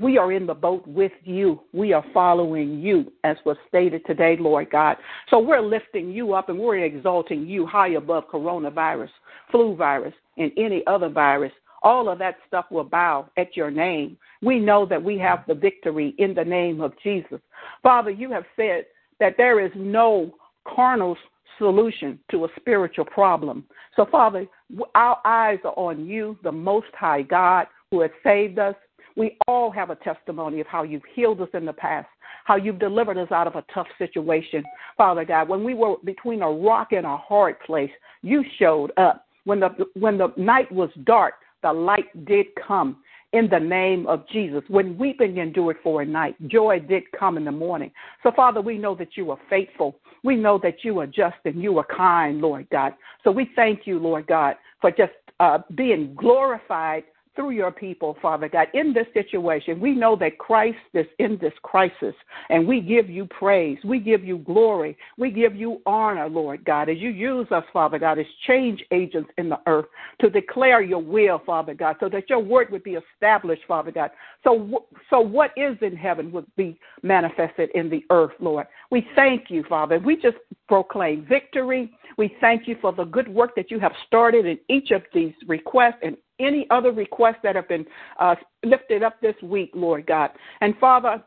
[0.00, 1.62] we are in the boat with you.
[1.72, 4.96] We are following you, as was stated today, Lord God.
[5.30, 9.08] So we're lifting you up and we're exalting you high above coronavirus,
[9.50, 11.50] flu virus, and any other virus.
[11.82, 14.16] All of that stuff will bow at your name.
[14.42, 17.40] We know that we have the victory in the name of Jesus.
[17.82, 18.84] Father, you have said
[19.18, 20.32] that there is no
[20.72, 21.16] carnal
[21.58, 23.64] solution to a spiritual problem.
[23.96, 24.46] So, Father,
[24.94, 28.74] our eyes are on you, the Most High God, who has saved us
[29.16, 32.08] we all have a testimony of how you've healed us in the past,
[32.44, 34.62] how you've delivered us out of a tough situation,
[34.96, 35.48] Father God.
[35.48, 37.90] When we were between a rock and a hard place,
[38.22, 39.26] you showed up.
[39.44, 42.98] When the when the night was dark, the light did come
[43.32, 44.62] in the name of Jesus.
[44.68, 47.90] When weeping endured for a night, joy did come in the morning.
[48.22, 49.96] So, Father, we know that you are faithful.
[50.24, 52.94] We know that you are just and you are kind, Lord God.
[53.24, 57.04] So we thank you, Lord God, for just uh, being glorified
[57.36, 59.80] through your people, Father God, in this situation.
[59.80, 62.14] We know that Christ is in this crisis,
[62.48, 63.78] and we give you praise.
[63.84, 64.96] We give you glory.
[65.16, 69.30] We give you honor, Lord God, as you use us, Father God, as change agents
[69.38, 69.86] in the earth
[70.20, 74.10] to declare your will, Father God, so that your word would be established, Father God.
[74.44, 78.66] So, so what is in heaven would be manifested in the earth, Lord.
[78.90, 79.98] We thank you, Father.
[79.98, 80.36] We just
[80.68, 81.92] proclaim victory.
[82.16, 85.32] We thank you for the good work that you have started in each of these
[85.46, 87.86] requests and any other requests that have been
[88.18, 90.30] uh, lifted up this week, Lord God.
[90.60, 91.22] And Father,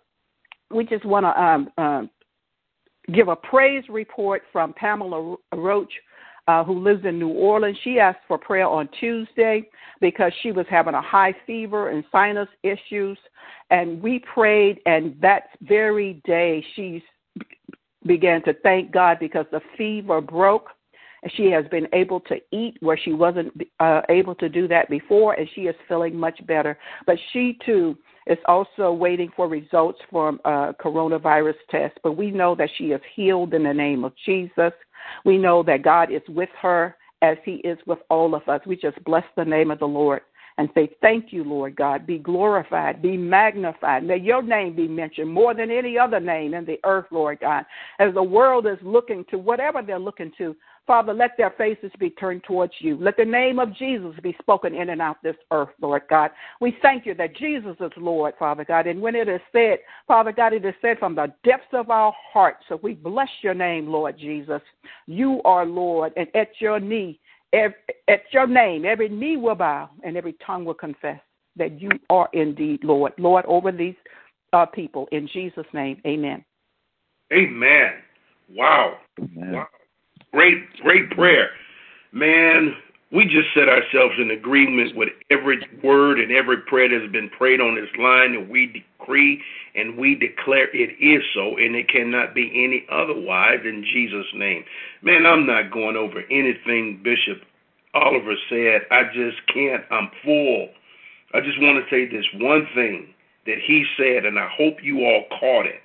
[0.72, 2.10] we just want to um, um,
[3.14, 5.94] give a praise report from Pamela Roach.
[6.46, 7.78] Uh, who lives in New Orleans.
[7.86, 9.66] She asked for prayer on Tuesday
[10.02, 13.18] because she was having a high fever and sinus issues.
[13.70, 17.02] And we prayed, and that very day she
[18.06, 20.68] began to thank God because the fever broke.
[21.36, 25.34] She has been able to eat where she wasn't uh, able to do that before,
[25.34, 26.78] and she is feeling much better.
[27.06, 31.98] But she too is also waiting for results from a coronavirus test.
[32.04, 34.74] But we know that she is healed in the name of Jesus.
[35.26, 38.62] We know that God is with her as He is with all of us.
[38.66, 40.22] We just bless the name of the Lord
[40.58, 42.06] and say, Thank you, Lord God.
[42.06, 44.04] Be glorified, be magnified.
[44.04, 47.66] May your name be mentioned more than any other name in the earth, Lord God.
[48.00, 52.10] As the world is looking to whatever they're looking to, Father, let their faces be
[52.10, 52.98] turned towards you.
[53.00, 56.32] Let the name of Jesus be spoken in and out this earth, Lord God.
[56.60, 58.88] We thank you that Jesus is Lord, Father God.
[58.88, 62.14] And when it is said, Father God, it is said from the depths of our
[62.34, 62.66] hearts.
[62.68, 64.62] So we bless your name, Lord Jesus.
[65.08, 67.20] You are Lord, and at your knee,
[67.54, 67.76] every,
[68.10, 71.20] at your name, every knee will bow and every tongue will confess
[71.56, 73.14] that you are indeed Lord.
[73.18, 73.96] Lord, over these
[74.52, 75.08] uh, people.
[75.14, 76.44] In Jesus' name, amen.
[77.32, 77.94] Amen.
[78.50, 78.98] Wow.
[79.20, 79.54] Amen.
[79.54, 79.68] Wow.
[80.34, 81.52] Great, great prayer.
[82.12, 82.76] Man,
[83.12, 87.30] we just set ourselves in agreement with every word and every prayer that has been
[87.30, 89.40] prayed on this line, and we decree
[89.76, 94.64] and we declare it is so, and it cannot be any otherwise in Jesus' name.
[95.04, 97.44] Man, I'm not going over anything Bishop
[97.94, 98.82] Oliver said.
[98.90, 99.84] I just can't.
[99.92, 100.70] I'm full.
[101.36, 103.14] I just want to say this one thing
[103.46, 105.82] that he said, and I hope you all caught it.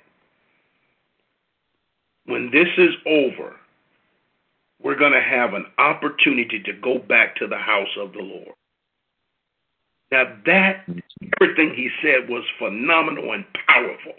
[2.25, 3.55] When this is over,
[4.81, 8.55] we're going to have an opportunity to go back to the house of the Lord.
[10.11, 10.85] Now, that,
[11.39, 14.13] everything he said was phenomenal and powerful.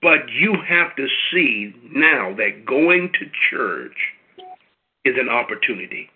[0.00, 3.96] But you have to see now that going to church
[5.04, 6.10] is an opportunity.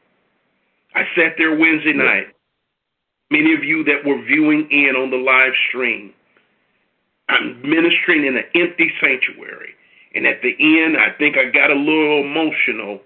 [0.95, 2.29] I sat there Wednesday night.
[3.31, 6.13] Many of you that were viewing in on the live stream,
[7.29, 9.75] I'm ministering in an empty sanctuary.
[10.15, 13.01] And at the end, I think I got a little emotional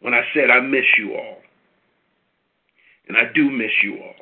[0.00, 1.38] when I said, I miss you all.
[3.08, 4.14] And I do miss you all.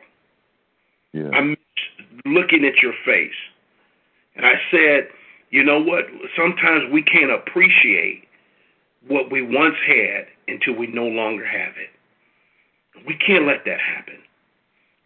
[1.12, 1.30] Yeah.
[1.32, 1.58] I miss
[2.24, 3.34] looking at your face.
[4.36, 5.08] And I said,
[5.50, 6.06] you know what?
[6.36, 8.24] Sometimes we can't appreciate
[9.08, 11.90] what we once had until we no longer have it.
[13.06, 14.18] We can't let that happen.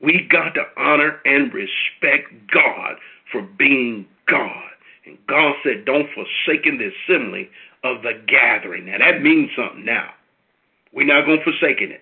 [0.00, 2.96] We got to honor and respect God
[3.32, 4.70] for being God.
[5.06, 7.48] And God said, Don't forsake the assembly
[7.84, 8.86] of the gathering.
[8.86, 10.10] Now that means something now.
[10.92, 12.00] We're not going to forsake it.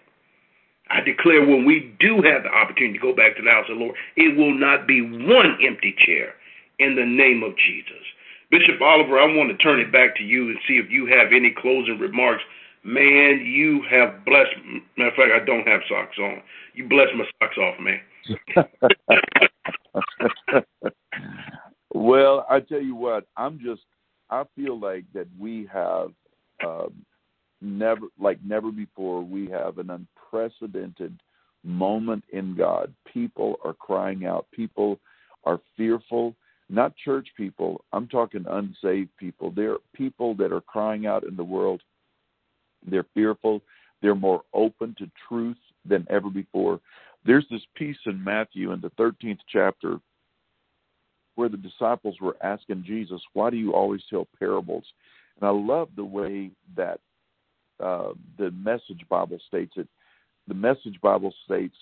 [0.90, 3.78] I declare when we do have the opportunity to go back to the house of
[3.78, 6.34] the Lord, it will not be one empty chair
[6.78, 8.04] in the name of Jesus.
[8.50, 11.32] Bishop Oliver, I want to turn it back to you and see if you have
[11.32, 12.42] any closing remarks.
[12.84, 14.54] Man, you have blessed.
[14.98, 16.42] Matter of fact, I don't have socks on.
[16.74, 18.00] You blessed my socks off, man.
[22.04, 23.80] Well, I tell you what, I'm just
[24.28, 26.10] I feel like that we have
[26.62, 26.92] um,
[27.62, 31.18] never like never before we have an unprecedented
[31.64, 32.92] moment in God.
[33.10, 34.44] People are crying out.
[34.52, 35.00] People
[35.44, 36.36] are fearful.
[36.68, 37.82] Not church people.
[37.94, 39.50] I'm talking unsaved people.
[39.50, 41.80] There are people that are crying out in the world.
[42.86, 43.62] They're fearful.
[44.02, 46.80] They're more open to truth than ever before.
[47.24, 50.00] There's this piece in Matthew in the 13th chapter
[51.34, 54.84] where the disciples were asking Jesus, "Why do you always tell parables?"
[55.36, 57.00] And I love the way that
[57.80, 59.88] uh, the Message Bible states it.
[60.46, 61.76] The Message Bible states,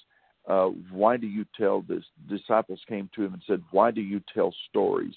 [0.47, 4.21] uh, "Why do you tell this?" Disciples came to him and said, "Why do you
[4.33, 5.15] tell stories?"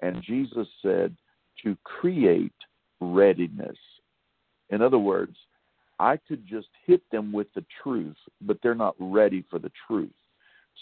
[0.00, 1.16] And Jesus said,
[1.62, 2.52] "To create
[3.00, 3.78] readiness."
[4.70, 5.36] In other words,
[5.98, 10.10] I could just hit them with the truth, but they're not ready for the truth.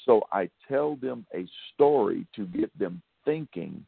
[0.05, 3.85] So I tell them a story to get them thinking.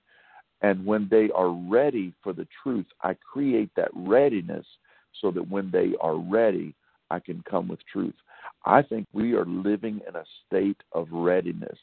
[0.63, 4.67] And when they are ready for the truth, I create that readiness
[5.21, 6.75] so that when they are ready,
[7.11, 8.15] I can come with truth.
[8.65, 11.79] I think we are living in a state of readiness.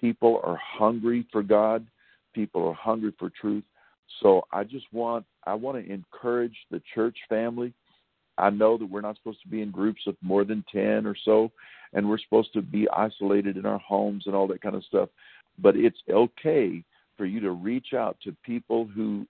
[0.00, 1.86] People are hungry for God,
[2.34, 3.64] people are hungry for truth.
[4.22, 7.72] So I just want I want to encourage the church family.
[8.38, 11.16] I know that we're not supposed to be in groups of more than 10 or
[11.24, 11.50] so
[11.92, 15.08] and we're supposed to be isolated in our homes and all that kind of stuff,
[15.58, 16.82] but it's okay
[17.16, 19.26] for you to reach out to people who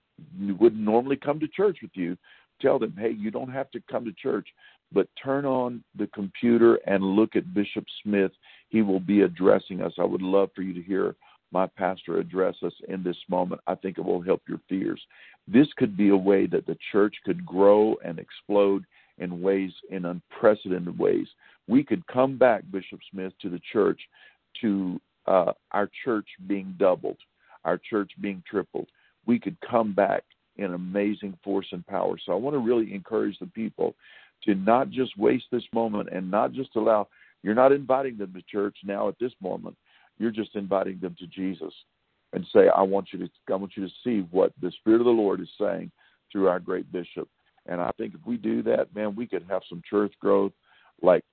[0.59, 2.17] wouldn't normally come to church with you.
[2.61, 4.49] Tell them, "Hey, you don't have to come to church,
[4.91, 8.33] but turn on the computer and look at Bishop Smith.
[8.69, 9.93] He will be addressing us.
[9.99, 11.15] I would love for you to hear
[11.53, 13.61] my pastor address us in this moment.
[13.67, 15.01] I think it will help your fears.
[15.47, 18.85] This could be a way that the church could grow and explode
[19.19, 21.27] in ways, in unprecedented ways.
[21.69, 24.01] We could come back, Bishop Smith, to the church,
[24.61, 27.19] to uh, our church being doubled,
[27.65, 28.89] our church being tripled.
[29.27, 30.25] We could come back
[30.57, 32.17] in amazing force and power.
[32.25, 33.95] So I want to really encourage the people
[34.45, 37.09] to not just waste this moment and not just allow
[37.43, 39.77] you're not inviting them to church now at this moment.
[40.19, 41.73] You're just inviting them to Jesus
[42.33, 45.07] and say, I want you to I want you to see what the Spirit of
[45.07, 45.91] the Lord is saying
[46.31, 47.29] through our great bishop.
[47.67, 50.53] And I think if we do that, man, we could have some church growth
[51.03, 51.25] like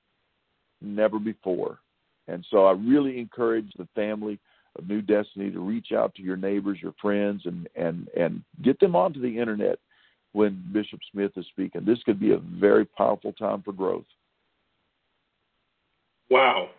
[0.82, 1.80] never before.
[2.28, 4.40] And so I really encourage the family
[4.78, 8.80] of New Destiny to reach out to your neighbors, your friends, and and and get
[8.80, 9.80] them onto the internet
[10.32, 11.86] when Bishop Smith is speaking.
[11.86, 14.06] This could be a very powerful time for growth.
[16.30, 16.70] Wow.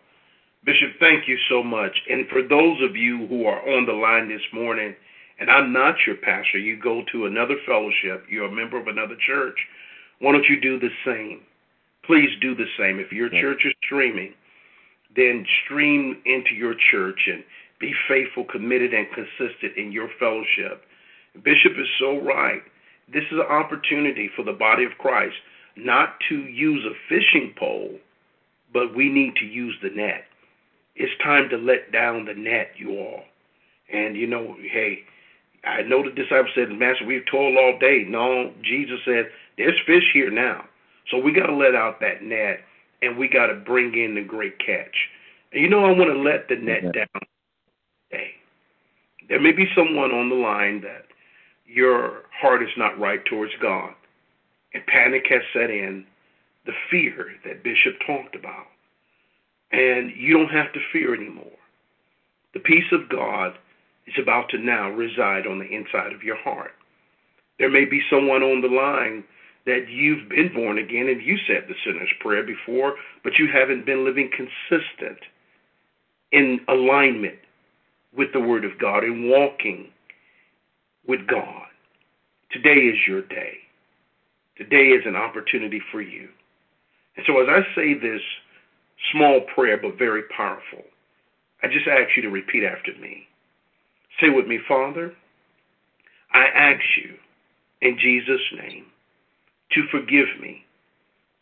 [0.65, 1.95] Bishop, thank you so much.
[2.09, 4.95] And for those of you who are on the line this morning,
[5.39, 9.15] and I'm not your pastor, you go to another fellowship, you're a member of another
[9.27, 9.55] church,
[10.19, 11.41] why don't you do the same?
[12.05, 12.99] Please do the same.
[12.99, 14.33] If your church is streaming,
[15.15, 17.43] then stream into your church and
[17.79, 20.83] be faithful, committed, and consistent in your fellowship.
[21.43, 22.61] Bishop is so right.
[23.13, 25.35] This is an opportunity for the body of Christ
[25.75, 27.99] not to use a fishing pole,
[28.73, 30.23] but we need to use the net.
[30.95, 33.23] It's time to let down the net, you all.
[33.91, 34.99] And you know, hey,
[35.65, 38.05] I know the disciples said, Master, we've toiled all day.
[38.07, 39.25] No, Jesus said,
[39.57, 40.65] there's fish here now.
[41.11, 42.59] So we got to let out that net
[43.01, 44.95] and we got to bring in the great catch.
[45.51, 47.21] And you know, I want to let the net down
[48.09, 48.31] today.
[49.29, 51.05] There may be someone on the line that
[51.65, 53.93] your heart is not right towards God,
[54.73, 56.05] and panic has set in,
[56.65, 58.67] the fear that Bishop talked about.
[59.75, 61.51] And you don't have to fear anymore.
[62.53, 63.57] The peace of God
[64.07, 66.71] is about to now reside on the inside of your heart.
[67.59, 69.25] There may be someone on the line
[69.65, 73.85] that you've been born again and you said the sinner's prayer before, but you haven't
[73.85, 75.19] been living consistent
[76.31, 77.39] in alignment
[78.15, 79.89] with the Word of God and walking
[81.05, 81.67] with God.
[82.51, 83.57] Today is your day.
[84.57, 86.29] Today is an opportunity for you.
[87.17, 88.21] And so, as I say this
[89.11, 90.83] small prayer, but very powerful,
[91.63, 93.27] I just ask you to repeat after me.
[94.21, 95.13] Say with me, Father,
[96.33, 97.15] I ask you
[97.81, 98.85] in Jesus' name
[99.71, 100.63] to forgive me,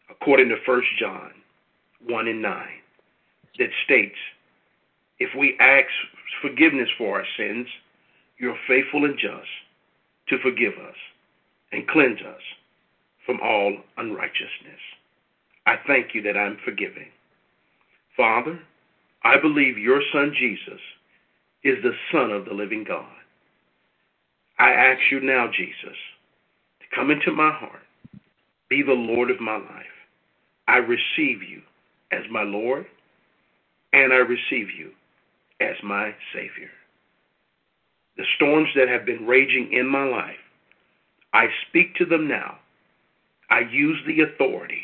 [0.10, 1.32] according to 1 John
[2.08, 2.68] 1 and 9,
[3.60, 4.18] that states,
[5.20, 5.88] if we ask
[6.41, 7.68] forgiveness for our sins,
[8.38, 9.47] you're faithful and just
[10.30, 10.95] to forgive us
[11.72, 12.41] and cleanse us
[13.26, 14.82] from all unrighteousness.
[15.66, 17.08] I thank you that I'm forgiving.
[18.16, 18.59] Father,
[19.24, 20.80] I believe your Son Jesus
[21.64, 23.05] is the Son of the living God.
[24.59, 25.97] I ask you now, Jesus,
[26.82, 27.82] to come into my heart,
[28.70, 29.86] be the Lord of my life.
[30.68, 31.61] I receive you
[32.11, 32.86] as my Lord,
[33.93, 34.91] and I receive you
[35.59, 36.70] as my Savior.
[38.18, 40.36] The storms that have been raging in my life,
[41.34, 42.59] I speak to them now.
[43.49, 44.84] I use the authority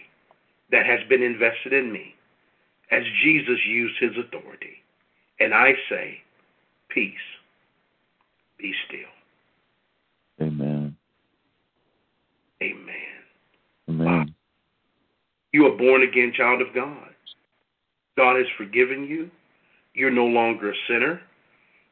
[0.71, 2.15] that has been invested in me
[2.92, 4.84] as Jesus used his authority.
[5.40, 6.22] And I say,
[6.90, 7.14] Peace,
[8.58, 10.48] be still.
[10.48, 10.96] Amen.
[12.62, 12.86] Amen.
[13.88, 14.06] Amen.
[14.06, 14.26] Wow.
[15.52, 17.10] You are born again child of God.
[18.18, 19.30] God has forgiven you.
[19.94, 21.22] You're no longer a sinner.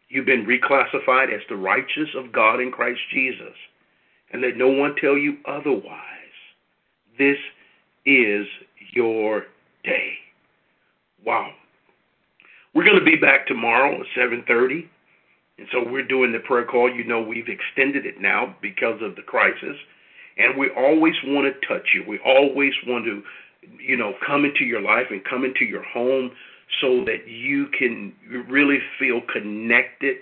[0.09, 3.55] You've been reclassified as the righteous of God in Christ Jesus.
[4.31, 6.03] And let no one tell you otherwise.
[7.17, 7.37] This
[8.05, 8.45] is
[8.93, 9.45] your
[9.83, 10.13] day.
[11.27, 11.51] Wow.
[12.73, 14.87] We're going to be back tomorrow at 7:30.
[15.59, 16.89] And so we're doing the prayer call.
[16.89, 19.75] You know we've extended it now because of the crisis.
[20.37, 22.03] and we always want to touch you.
[22.07, 23.23] We always want to,
[23.79, 26.31] you know, come into your life and come into your home
[26.81, 28.13] so that you can
[28.47, 30.17] really feel connected.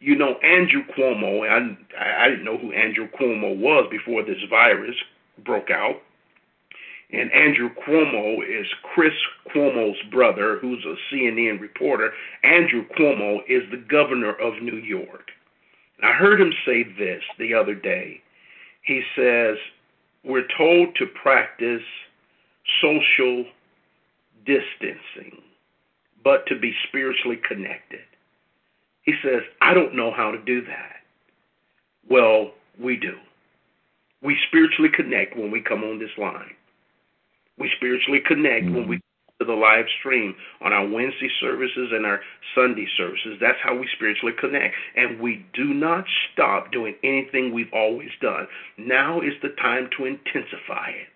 [0.00, 4.96] You know, Andrew Cuomo, I, I didn't know who Andrew Cuomo was before this virus
[5.44, 5.96] broke out.
[7.12, 9.12] And Andrew Cuomo is Chris
[9.52, 12.12] Cuomo's brother, who's a CNN reporter.
[12.44, 15.30] Andrew Cuomo is the governor of New York.
[16.02, 18.20] I heard him say this the other day.
[18.82, 19.56] He says,
[20.24, 21.82] We're told to practice
[22.80, 23.44] social
[24.46, 25.42] distancing,
[26.24, 28.00] but to be spiritually connected.
[29.02, 30.96] He says, I don't know how to do that.
[32.08, 33.16] Well, we do.
[34.22, 36.54] We spiritually connect when we come on this line.
[37.60, 38.74] We spiritually connect mm-hmm.
[38.74, 39.00] when we
[39.40, 42.20] to the live stream on our Wednesday services and our
[42.54, 43.38] Sunday services.
[43.40, 44.74] That's how we spiritually connect.
[44.96, 48.46] And we do not stop doing anything we've always done.
[48.76, 51.08] Now is the time to intensify it.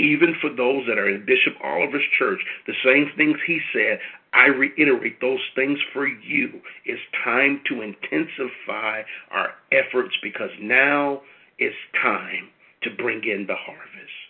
[0.00, 3.98] Even for those that are in Bishop Oliver's church, the same things he said,
[4.32, 6.60] I reiterate those things for you.
[6.84, 9.02] It's time to intensify
[9.32, 11.22] our efforts because now
[11.58, 12.50] it's time
[12.82, 14.27] to bring in the harvest.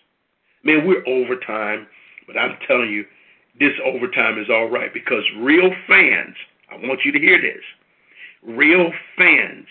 [0.63, 1.87] Man, we're overtime,
[2.27, 3.05] but I'm telling you,
[3.59, 6.35] this overtime is all right because real fans,
[6.71, 7.63] I want you to hear this,
[8.43, 9.67] real fans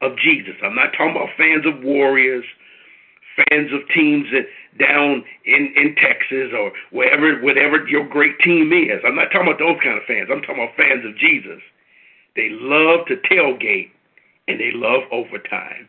[0.00, 2.44] of Jesus, I'm not talking about fans of Warriors,
[3.36, 4.46] fans of teams that
[4.78, 9.00] down in, in Texas or wherever whatever your great team is.
[9.06, 10.28] I'm not talking about those kind of fans.
[10.30, 11.60] I'm talking about fans of Jesus.
[12.36, 13.90] They love to tailgate
[14.48, 15.88] and they love overtime.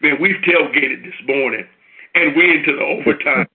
[0.00, 1.66] Man, we've tailgated this morning
[2.14, 3.46] and we're into the overtime.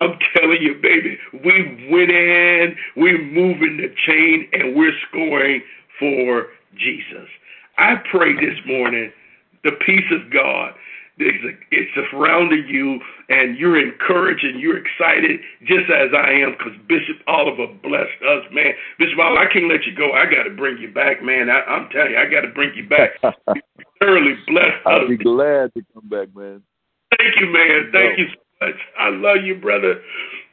[0.00, 5.62] I'm telling you, baby, we went in, we're moving the chain, and we're scoring
[5.98, 7.28] for Jesus.
[7.78, 9.12] I pray this morning
[9.64, 10.74] the peace of God
[11.18, 11.34] is
[11.70, 17.20] it's surrounding you, and you're encouraged and you're excited, just as I am, because Bishop
[17.26, 18.72] Oliver blessed us, man.
[18.98, 20.12] Bishop Oliver, I can't let you go.
[20.12, 21.50] I got to bring you back, man.
[21.50, 23.10] I, I'm telling you, I got to bring you back.
[23.54, 25.00] You thoroughly blessed I'll us.
[25.02, 26.62] I'll be glad to come back, man.
[27.18, 27.90] Thank you, man.
[27.92, 28.76] Thank you so much.
[28.98, 30.00] I love you, brother.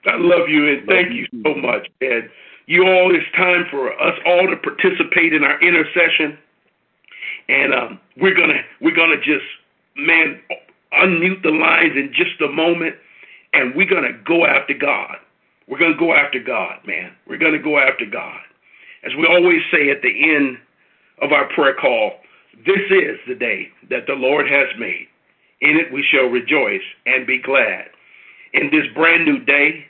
[0.05, 2.29] I love you, and thank you so much, man.
[2.65, 6.37] You all, it's time for us all to participate in our intercession,
[7.49, 9.45] and um, we're gonna we're gonna just
[9.97, 10.39] man,
[10.93, 12.95] unmute the lines in just a moment,
[13.53, 15.15] and we're going to go after God.
[15.67, 17.11] We're going to go after God, man.
[17.27, 18.39] We're going to go after God.
[19.03, 20.57] As we always say at the end
[21.21, 22.11] of our prayer call,
[22.65, 25.07] this is the day that the Lord has made.
[25.61, 27.89] In it we shall rejoice and be glad.
[28.53, 29.85] In this brand new day,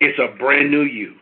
[0.00, 1.14] it's a brand new you,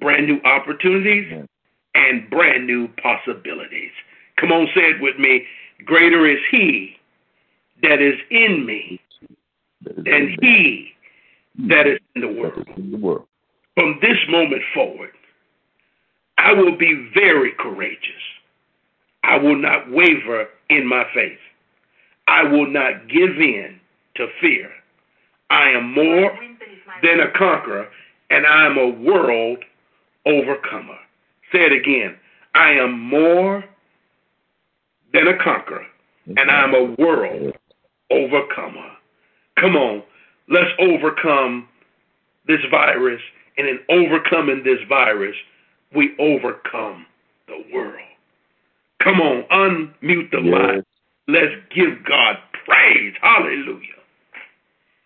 [0.00, 1.46] brand new opportunities,
[1.94, 3.92] and brand new possibilities.
[4.36, 5.44] Come on, say it with me.
[5.84, 6.96] Greater is He
[7.82, 9.00] that is in me
[9.84, 10.92] than he
[11.68, 12.28] that is in the
[12.98, 13.26] world.
[13.74, 15.10] From this moment forward,
[16.38, 18.22] I will be very courageous.
[19.24, 21.38] I will not waver in my faith.
[22.28, 23.80] I will not give in
[24.16, 24.70] to fear.
[25.50, 26.32] I am more
[27.02, 27.88] than a conqueror,
[28.30, 29.58] and I am a world
[30.26, 30.98] overcomer.
[31.52, 32.16] Say it again.
[32.54, 33.64] I am more
[35.12, 35.86] than a conqueror,
[36.26, 37.54] and I am a world
[38.10, 38.90] overcomer.
[39.58, 40.02] Come on,
[40.48, 41.68] let's overcome
[42.46, 43.20] this virus.
[43.58, 45.36] And in overcoming this virus,
[45.94, 47.04] we overcome
[47.46, 47.96] the world.
[49.02, 50.52] Come on, unmute the yes.
[50.52, 50.82] line.
[51.28, 53.14] Let's give God praise.
[53.20, 53.99] Hallelujah.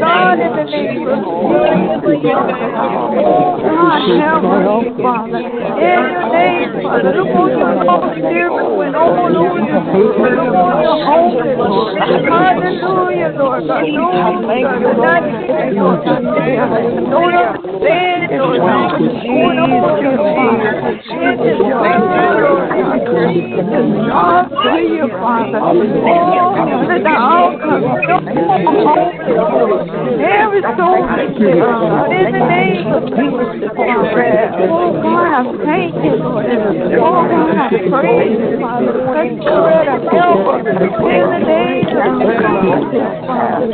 [0.00, 2.40] God, in the name of God,
[4.08, 5.38] help us, Father.
[5.38, 6.00] In
[6.32, 6.70] name,
[8.30, 8.48] you.
[12.30, 15.20] Hallelujah, Lord Lord Lord Lord
[25.20, 25.74] Father.
[28.54, 33.74] There is so much in the name of Jesus.
[33.74, 36.14] Oh God, I thank you.
[36.22, 36.38] Oh
[37.26, 38.94] God, I praise you, Father.
[39.10, 42.14] Thank you for the help in the name of
[42.62, 43.10] Jesus.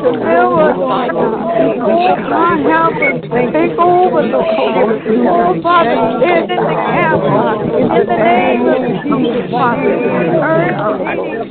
[0.00, 3.20] Fill us, Oh God, help us.
[3.28, 4.96] Take over, the Lord.
[5.28, 7.20] Oh Father, in the camp,
[7.76, 9.92] in the name of Jesus, Father.
[10.40, 10.80] Earth,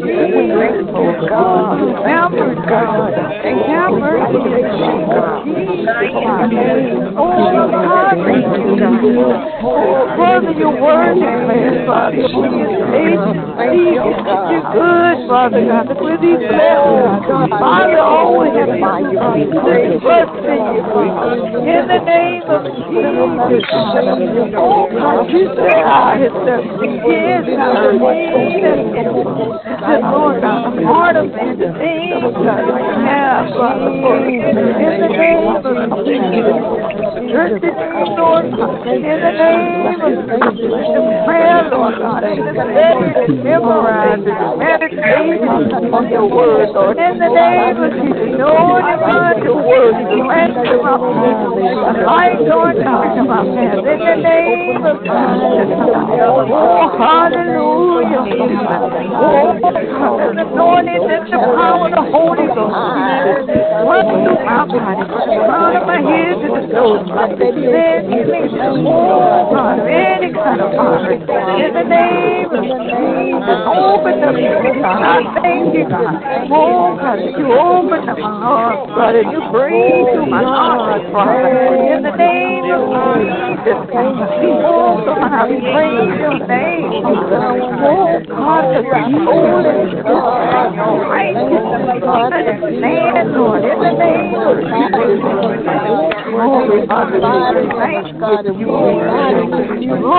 [0.02, 1.78] Jesus, God,
[2.08, 3.19] help us, God.
[3.20, 5.10] Encounter conviction,
[7.18, 9.04] Oh, God, thank you, God.
[9.62, 11.20] Oh, Father, your word
[11.86, 12.16] Father,
[14.50, 17.28] you're good, Father God, that we're these blessings.
[17.60, 19.02] Father, always have my
[20.00, 20.86] trust in you,
[21.60, 23.20] In the name of Jesus.
[24.56, 26.34] Oh, God, you I have
[27.10, 27.44] Yes,
[29.80, 31.58] The Lord part of these
[32.44, 33.90] God have, Father,
[34.30, 34.46] in
[35.02, 35.66] the name of
[36.06, 36.58] Jesus.
[37.30, 37.66] Just
[38.16, 40.30] Lord, in the name of Jesus.
[40.30, 44.34] The Lord God, in the name of memorize the
[45.94, 46.98] on your word, Lord.
[46.98, 51.58] In the name of Jesus, Lord, divine your word, grant to my people,
[52.06, 53.82] light, Lord, out to my hands.
[53.86, 55.70] In the name of Jesus.
[56.50, 58.24] Oh, hallelujah.
[59.20, 62.99] Oh, the anointing and the power of the Holy Ghost.
[63.86, 64.18] What do
[64.80, 65.36] my body?
[65.40, 66.00] All of my
[66.42, 67.00] to the soul.
[70.30, 74.38] In the name of Jesus, open up,
[74.78, 75.02] God.
[75.02, 76.22] I thank you, God.
[76.52, 81.50] Oh, God, you open up my heart, God, and you breathe through my heart, Father.
[81.50, 82.94] In the name of
[83.50, 83.90] Jesus,
[84.70, 87.66] oh, God, I praise your name, Father.
[87.90, 91.66] Oh, God, because you holy, God, you're righteous,
[92.06, 92.38] God,
[93.34, 95.26] Lord, in the name of Jesus.
[96.30, 98.54] Oh, God, and we Lord, thank you, Father.
[99.10, 100.19] God, touch the ears, Lord.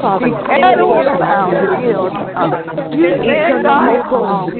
[0.00, 4.50] Father, all around the field, of Oh.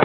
[0.00, 0.04] Oh,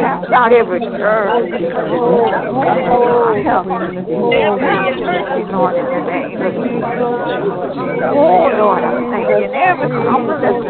[0.00, 1.42] cast out every God,
[3.44, 3.66] help.
[7.98, 9.50] Oh, Lord, I thank you.
[9.50, 10.62] In every confidence,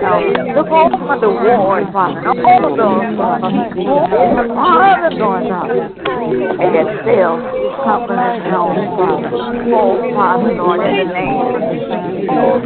[0.57, 2.25] look over the ward, Father.
[2.25, 3.51] All of those, Father.
[3.87, 4.09] Oh,
[4.57, 5.71] Father, Lord, God.
[5.71, 7.37] And it still
[7.85, 9.31] confidence now, Father.
[9.75, 12.10] Oh, Father, Lord, in the name of Jesus.
[12.29, 12.61] Oh,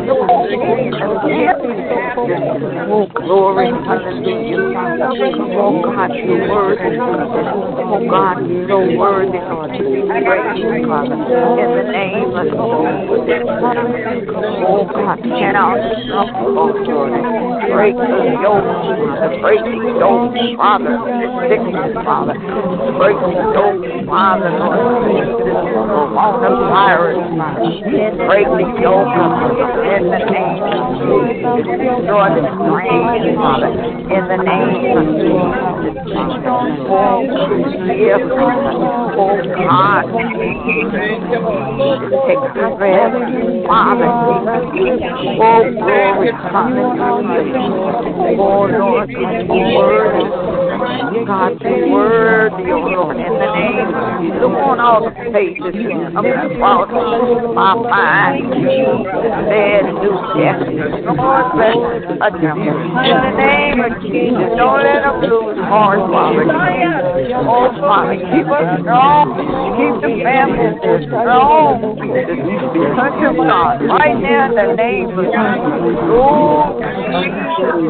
[3.15, 4.11] glory, Father.
[5.55, 7.29] Oh, God, you're worthy, Father.
[8.11, 9.71] God, you're so worthy, Lord,
[10.89, 11.15] Father.
[11.15, 13.45] In the name of Jesus.
[14.67, 16.75] Oh, God, get out the Lord.
[17.71, 19.31] Break the yoke, Father.
[19.41, 20.95] Break the yoke, Father.
[20.95, 22.35] The sickness, Father.
[22.35, 25.07] Break the yoke, Father, Lord.
[25.15, 27.69] This coronavirus, Father.
[28.27, 29.15] Break the yoke,
[29.45, 31.35] in the name of Jesus.
[32.05, 33.71] The strain, Father.
[33.75, 36.49] In the name of Jesus, Father.
[36.89, 37.29] Oh,
[37.85, 38.25] Father.
[39.15, 40.05] Oh, God.
[42.25, 43.17] Take the rest,
[43.67, 44.11] Father.
[45.35, 47.55] Oh, glory, hallelujah.
[48.39, 50.25] Oh, Lord, you're worthy.
[51.25, 54.43] God, you're worthy, oh, Lord, in the name of Jesus.
[54.45, 55.75] On all the faces
[56.17, 56.91] of my fault,
[57.55, 58.53] my mind,
[59.49, 60.63] dead, new death.
[61.15, 61.77] Lord, bless
[62.21, 62.33] us.
[62.35, 66.45] In the name of Jesus, don't let them lose heart, Father.
[67.45, 69.35] Oh, Father, keep us strong.
[69.75, 70.79] Keep the families
[71.09, 71.99] strong.
[72.97, 75.99] Touch them, God, right now in the name of Jesus.
[76.11, 76.79] Oh,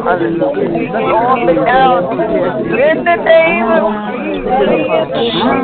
[0.03, 0.99] hallelujah.
[0.99, 2.17] Lord, down
[2.65, 4.65] in the name of Jesus.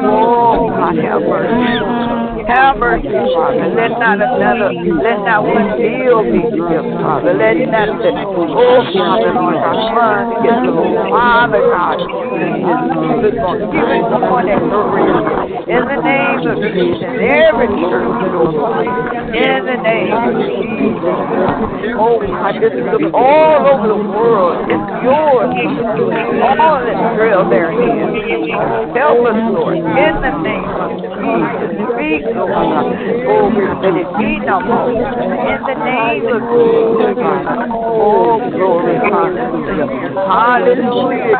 [0.01, 0.69] Oh,
[1.01, 2.30] have mercy.
[2.47, 3.67] Have mercy, Father.
[3.75, 7.33] Let not another, let not one deal be skipped, Father.
[7.33, 10.73] Let not the, oh, Father, Lord, our son get the
[11.11, 11.99] Father, God.
[12.01, 14.01] Keep it keep it
[15.71, 18.11] in the name of Jesus, every church,
[19.31, 21.95] in the name of Jesus.
[21.95, 24.67] Oh, God, this is all over the world.
[24.67, 25.53] It's yours.
[26.59, 28.51] All the trail there is.
[28.97, 31.71] Help us, Lord, in the name of Jesus.
[31.95, 33.49] Speak Oh,
[33.81, 34.07] let it
[34.45, 34.89] no more.
[34.91, 37.17] In the name of Jesus,
[37.93, 39.45] Oh, glory, Father.
[40.27, 41.37] Hallelujah.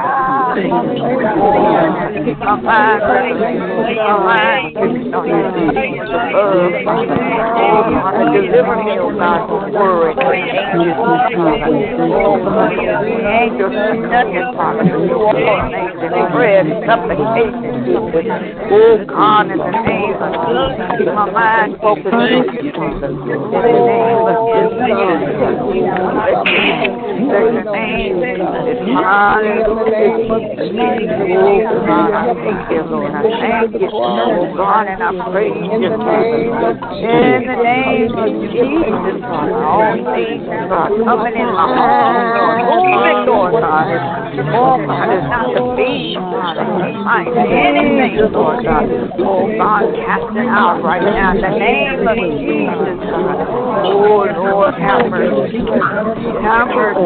[2.26, 3.34] Keep my mind ready.
[3.88, 5.42] Keep my mind fixed on you.
[6.34, 7.18] Oh, Father,
[8.32, 10.14] deliver me, oh God, from worry.
[12.02, 12.72] Oh God,
[13.32, 13.74] angels,
[14.12, 14.84] nothing, Father.
[14.84, 15.18] You
[15.72, 17.72] things in prayer, supplication.
[18.72, 22.72] Oh God, in the name of Jesus, In the name of Jesus.
[23.28, 24.22] Your name.
[31.34, 33.12] Oh God, thank you, Lord.
[33.12, 35.68] I thank you, oh God, and I praise you.
[35.72, 36.00] In
[37.46, 42.26] the name of Jesus, Father, all things, God, coming in my heart,
[43.28, 43.52] Lord.
[43.52, 44.31] Lord God.
[44.32, 45.10] Oh God.
[47.52, 48.88] Anything, Lord God.
[49.20, 53.36] Oh God, casting out right now in the name of Jesus, God.
[53.84, 55.60] Oh Lord, have mercy.
[56.42, 57.00] Have mercy.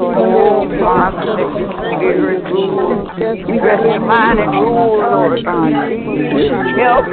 [0.00, 3.08] Oh Father, let your spirit rule.
[3.16, 5.72] Rest your mind rule, Lord God.
[6.76, 7.06] Help.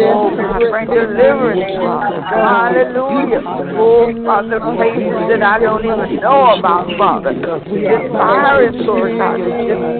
[0.00, 2.20] Oh God, bring deliverance, Father.
[2.22, 3.42] Hallelujah.
[3.78, 7.32] Oh Father, places that I don't even know about, Father.
[7.34, 9.98] This virus, Lord God, your people.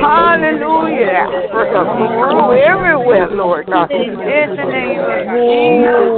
[0.00, 1.46] Hallelujah.
[1.56, 3.90] Africa, Peru, everywhere, Lord God.
[3.90, 5.16] In the name of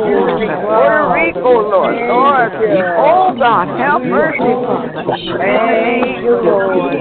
[0.04, 0.48] Jesus.
[0.64, 1.94] Puerto Rico, Lord.
[1.94, 2.52] Lord.
[2.98, 5.04] Oh God, have mercy, Father.
[5.38, 6.94] Thank you, Lord.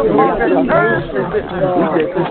[0.00, 1.26] Upon the nurses,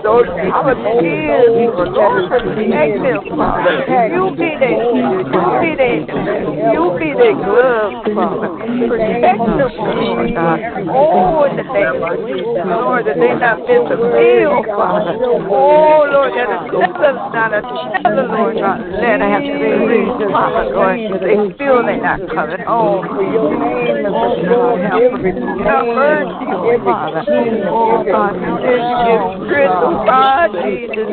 [0.02, 3.84] those volunteers, Lord, protect them, Father.
[4.10, 6.00] You be their, you be their,
[6.72, 7.36] you be their
[8.14, 8.50] Father.
[9.00, 10.60] Lord.
[10.90, 15.16] Oh, in the name of Jesus, Lord, that they not a meal, Father.
[15.24, 16.70] Oh, Lord, that
[17.00, 19.70] another, not another, Lord God, let have to be
[20.30, 22.20] Father, because they feel they're not.
[22.20, 24.78] Your name is God,
[25.64, 27.22] Have mercy, oh, Father.
[27.70, 31.08] Oh, God, this is crystal, oh, God, Jesus,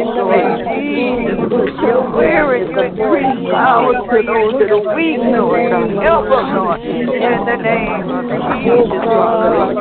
[0.68, 1.40] Jesus.
[1.82, 5.88] You're wearing your increase power oh, to those that are weak, Lord God.
[6.04, 8.26] Help them, Lord, in the name of
[8.60, 9.78] Jesus, Lord.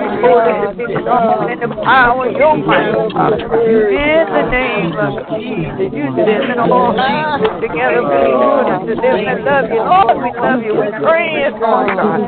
[1.50, 3.36] In the power of your might, Father.
[3.36, 8.80] In the name of Jesus, you said that all things together for the good and
[8.84, 9.80] to them that love you.
[9.80, 10.72] Lord, we love you.
[10.76, 12.20] We're oh, praying, Lord God.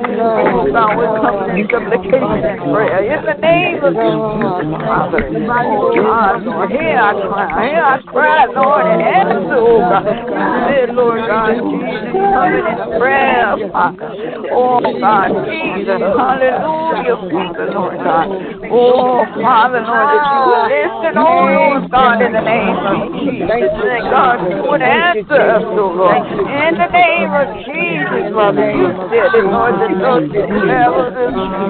[0.48, 3.04] Oh, God, we're coming in supplication and prayer.
[3.04, 5.20] In the name of Jesus, Father.
[5.28, 7.68] Oh, God, Lord, hear our cry.
[7.68, 10.08] Hear our cry, Lord, and answer, oh, God.
[10.98, 14.10] Lord God, Jesus, coming in prayer, Father.
[14.50, 18.26] Oh, God, Jesus, hallelujah, Father, Lord God.
[18.72, 23.57] Oh, Father, Lord, that you will listen, oh, Lord God, in the name of Jesus.
[23.60, 26.22] God, you would answer us, oh, Lord.
[26.38, 31.10] In the name of Jesus, Father, you said it, Lord, that those that travel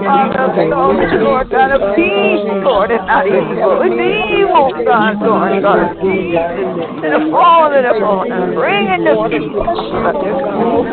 [0.04, 3.80] Father, those, Lord God, of peace, Lord, and not evil.
[3.84, 7.00] It's evil, God, Lord God, Jesus.
[7.00, 9.54] To the fallen upon us, bring in the peace,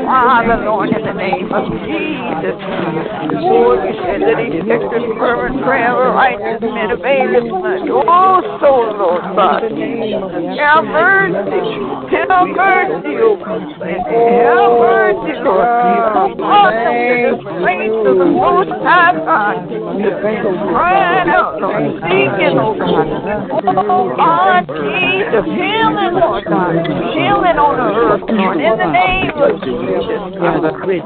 [0.05, 2.55] Father, Lord, in the name of Jesus.
[3.35, 6.61] Oh, you said that he takes the fervent prayer of a righteous
[6.95, 7.83] availeth much.
[7.89, 11.61] Oh, so, Lord God, have mercy.
[12.15, 13.65] Have mercy, oh God.
[13.65, 15.65] Have mercy, Lord.
[16.13, 19.67] Come on them to the place of the Most High God.
[20.69, 21.83] Crying out, Lord.
[22.05, 23.07] Seeking, oh God.
[23.65, 25.45] Oh, God, Jesus.
[25.45, 26.85] Healing, Lord God.
[27.13, 28.57] Healing on the earth, Lord.
[28.61, 30.21] In the name of Jesus.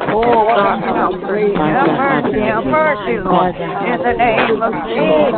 [0.09, 1.55] Oh, God, have mercy.
[1.55, 2.39] Have mercy.
[2.39, 3.55] Have mercy, Lord.
[3.55, 5.29] In the name of Jesus.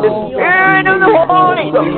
[0.00, 1.90] The Spirit of the Holy Ghost.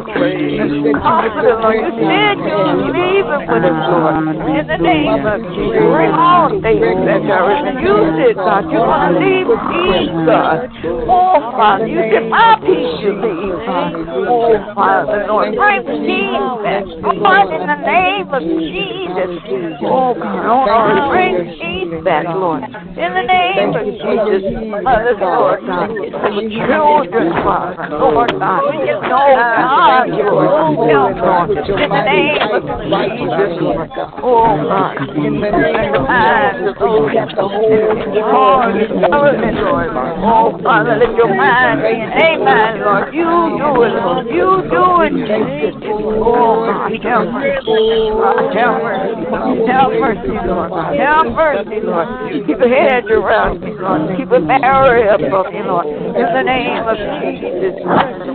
[1.52, 1.76] Comforter, Lord.
[1.76, 4.16] You said you leave it with us, Lord.
[4.56, 5.84] In the name of Jesus.
[5.92, 7.52] Bring all things that are
[8.16, 10.72] said, God, you want to leave peace, God.
[11.08, 13.52] Oh, Father, you said my peace you leave.
[14.28, 16.84] Oh, Father, Lord, bring peace back.
[16.88, 19.30] God, in the name of Jesus.
[19.84, 22.64] Oh, oh, Lord, bring peace back, Lord.
[22.64, 24.42] In the name of Jesus,
[24.82, 29.42] Mother, Lord, God, children, Father, Lord, you know,
[30.22, 33.56] Lord, In the name of Jesus,
[34.20, 36.04] Oh, God, in the name of
[36.82, 37.08] oh.
[40.22, 43.14] Oh, Father, let your amen, Lord.
[43.14, 44.26] You do it, Lord.
[44.28, 45.80] You do it, Jesus.
[46.20, 46.68] Oh,
[47.00, 47.72] God, mercy.
[50.00, 50.36] Mercy.
[50.46, 50.70] Lord.
[51.32, 52.08] Mercy, Lord.
[52.46, 54.16] Keep a hedge around me, Lord.
[54.16, 55.16] Keep a barrier
[55.50, 55.86] me, Lord.
[55.86, 57.80] In the name of Jesus.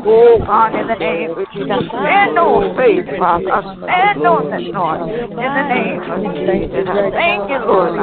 [0.08, 1.86] Oh, God, in the name of Jesus.
[1.90, 2.87] Stand on faith,
[3.20, 3.62] Father.
[3.84, 5.10] Stand on that, Lord.
[5.12, 6.88] In the name of Jesus.
[7.14, 8.00] Thank you, Lord.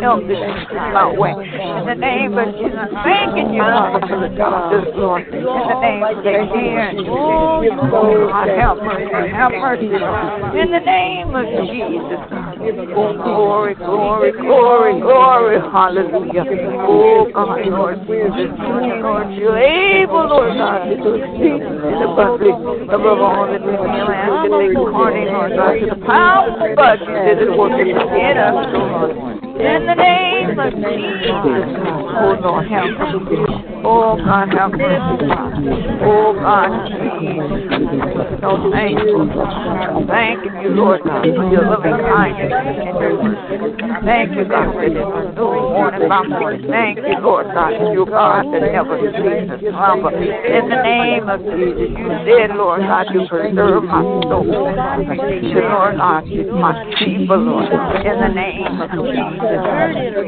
[0.00, 0.38] Help this
[0.70, 1.34] my way.
[1.34, 2.88] In the name of Jesus.
[3.04, 5.26] Thanking you, Lord, for the doctors, Lord.
[5.28, 7.10] In the name of Jesus.
[7.90, 9.30] Oh, God, help mercy.
[9.34, 10.54] Help mercy, Lord.
[10.56, 12.20] In the name of Jesus.
[12.94, 15.60] Oh, glory, glory, glory, glory.
[15.60, 16.44] Hallelujah.
[16.86, 17.98] Oh, God, Lord.
[19.00, 24.44] Lord, you're able, Lord God, to do exceedingly abundantly above all that we can ask
[24.44, 28.68] and think according, Lord God, to the power of God that is working in us,
[28.72, 29.16] Lord.
[29.60, 31.36] In the name of Jesus.
[32.16, 33.69] Oh, Lord, help us.
[33.82, 34.80] Oh, God, help us.
[36.02, 36.88] Oh, God.
[38.40, 39.28] So thankful.
[40.06, 43.56] Thank you, Lord God, for your loving kindness and your mercy.
[44.04, 46.64] Thank you, God, for this new morning by morning.
[46.68, 50.12] Thank you, Lord God, that you're God that never sleeps or slumber.
[50.16, 54.44] In the name of Jesus, you said, Lord God, you preserve my soul.
[54.44, 57.68] You, Lord God, my people, Lord.
[57.68, 59.60] In the name of Jesus.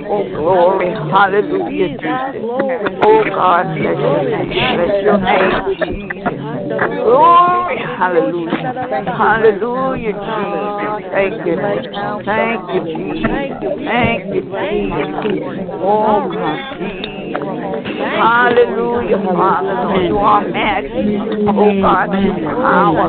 [0.09, 0.93] Oh, glory.
[0.93, 2.45] Hallelujah, Jesus.
[2.45, 4.47] Oh, God, bless your.
[4.76, 6.28] Bless your name.
[6.79, 7.79] Glory.
[7.79, 8.73] Hallelujah.
[9.16, 11.11] Hallelujah, Jesus.
[11.12, 11.57] Thank you.
[12.25, 13.77] Thank you, Jesus.
[13.85, 15.68] Thank you, Jesus.
[15.83, 17.12] Oh, God.
[18.12, 20.03] Hallelujah, Father.
[20.05, 21.16] You are majesty.
[21.18, 23.09] Oh, God, you power.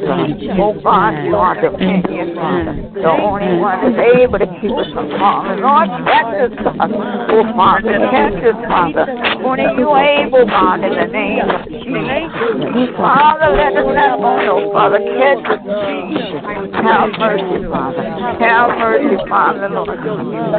[0.59, 2.74] Oh, God, you are dominion, Father.
[2.93, 5.59] The only one that's able to keep us from falling.
[5.61, 6.91] Lord, catch us, God.
[6.93, 9.05] Oh, Father, catch us, Father.
[9.43, 12.95] Only you able, God, in the name of Jesus.
[12.95, 14.99] Father, let us go, no, oh, Father.
[14.99, 16.41] Catch us, Jesus.
[16.84, 18.04] Have mercy, Father.
[18.41, 19.99] Have mercy, Father, Lord.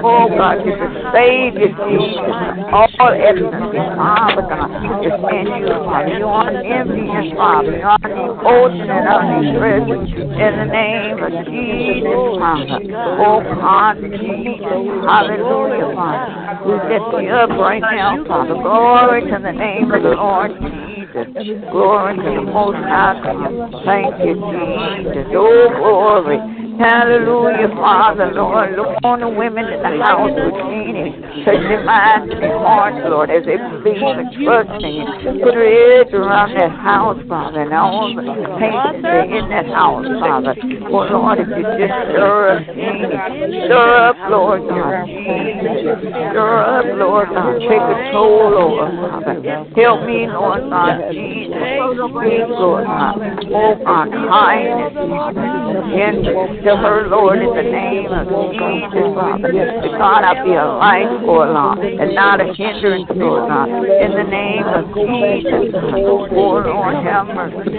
[0.05, 2.35] Oh, God, you can save you, Jesus.
[2.71, 4.71] All excellence, Father, God.
[5.03, 6.19] It's in you, Father.
[6.19, 7.77] You are envious, Father.
[7.77, 7.99] You are
[8.47, 10.15] ocean and omnipresent.
[10.35, 12.79] In the name of Jesus, Father.
[13.21, 14.79] Oh, God, Jesus.
[15.05, 16.45] Hallelujah, Father.
[16.65, 18.55] We lift you up right now, Father.
[18.55, 21.04] Glory to the name of the Lord Jesus.
[21.15, 23.71] Glory to the Most High God.
[23.85, 25.27] Thank you, Jesus.
[25.31, 26.64] Oh, glory.
[26.79, 28.75] Hallelujah, Father, Lord.
[28.75, 31.23] Look on the women in the house with meaning.
[31.47, 35.07] Touch their minds and their hearts, Lord, as they believe and trust in you.
[35.39, 38.27] Put a edge around that house, Father, and all the
[38.59, 40.55] patients that in that house, Father.
[40.91, 45.07] Oh, Lord, if you just stir up, stir up, Lord God.
[45.07, 47.55] Stir up, Lord God.
[47.63, 49.39] Take control over, Father.
[49.79, 51.55] Help me, Lord God, Jesus.
[51.55, 53.15] Please, Lord God.
[53.55, 59.53] Oh, God, kindness, Father to her, Lord, in the name of Jesus, Father.
[60.01, 63.69] God, I be a light for Allah and not a hindrance, Lord God.
[63.69, 66.67] In the name of Jesus, oh Lord,
[67.05, 67.77] have mercy.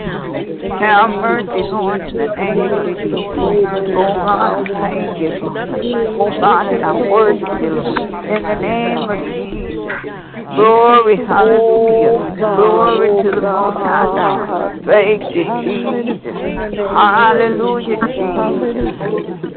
[0.69, 3.89] Have mercy, Lord, in the name of Jesus.
[3.97, 5.81] Oh God, thank you, Father.
[6.21, 8.25] Oh God, and I worship you, Lord.
[8.25, 10.34] In the name of Jesus.
[10.45, 12.37] Glory, hallelujah.
[12.37, 14.85] Glory to the Most High God.
[14.85, 16.37] Thank you, Jesus.
[16.77, 18.85] Hallelujah, Jesus.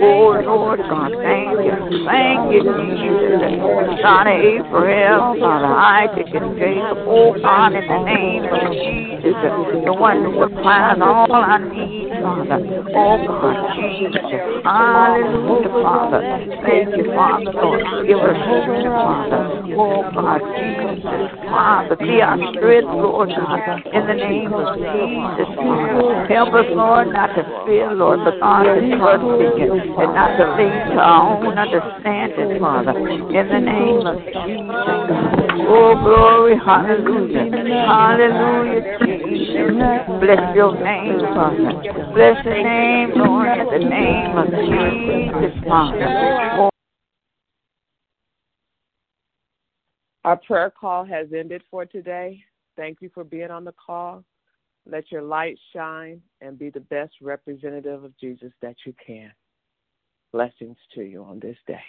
[0.00, 1.76] Oh, Lord God, thank you.
[2.08, 4.00] Thank you, Jesus.
[4.00, 7.04] God of Abraham, Father Isaac, and Jacob.
[7.04, 9.36] Oh, God, in the name of Jesus,
[9.84, 12.64] the one who supplies all I need, Father.
[12.96, 14.24] Oh, God, Jesus.
[14.64, 16.20] Hallelujah, Father.
[16.64, 17.84] Thank you, Father, Lord.
[18.06, 19.42] Give us strength, Father.
[19.76, 20.77] Oh, God, Jesus.
[20.78, 25.48] Father, be our strength, Lord God, in the name of Jesus.
[26.28, 29.22] Help us, Lord, not to fear, Lord, but God, to trust
[29.58, 35.28] you and not to lean to our own understanding, Father, in the name of Jesus.
[35.68, 37.50] Oh, glory, hallelujah.
[37.86, 39.74] Hallelujah, Jesus.
[40.20, 41.74] Bless your name, Father.
[42.14, 46.70] Bless your name, Lord, in the name of Jesus, Father.
[50.28, 52.44] Our prayer call has ended for today.
[52.76, 54.22] Thank you for being on the call.
[54.84, 59.32] Let your light shine and be the best representative of Jesus that you can.
[60.30, 61.80] Blessings to you on this day.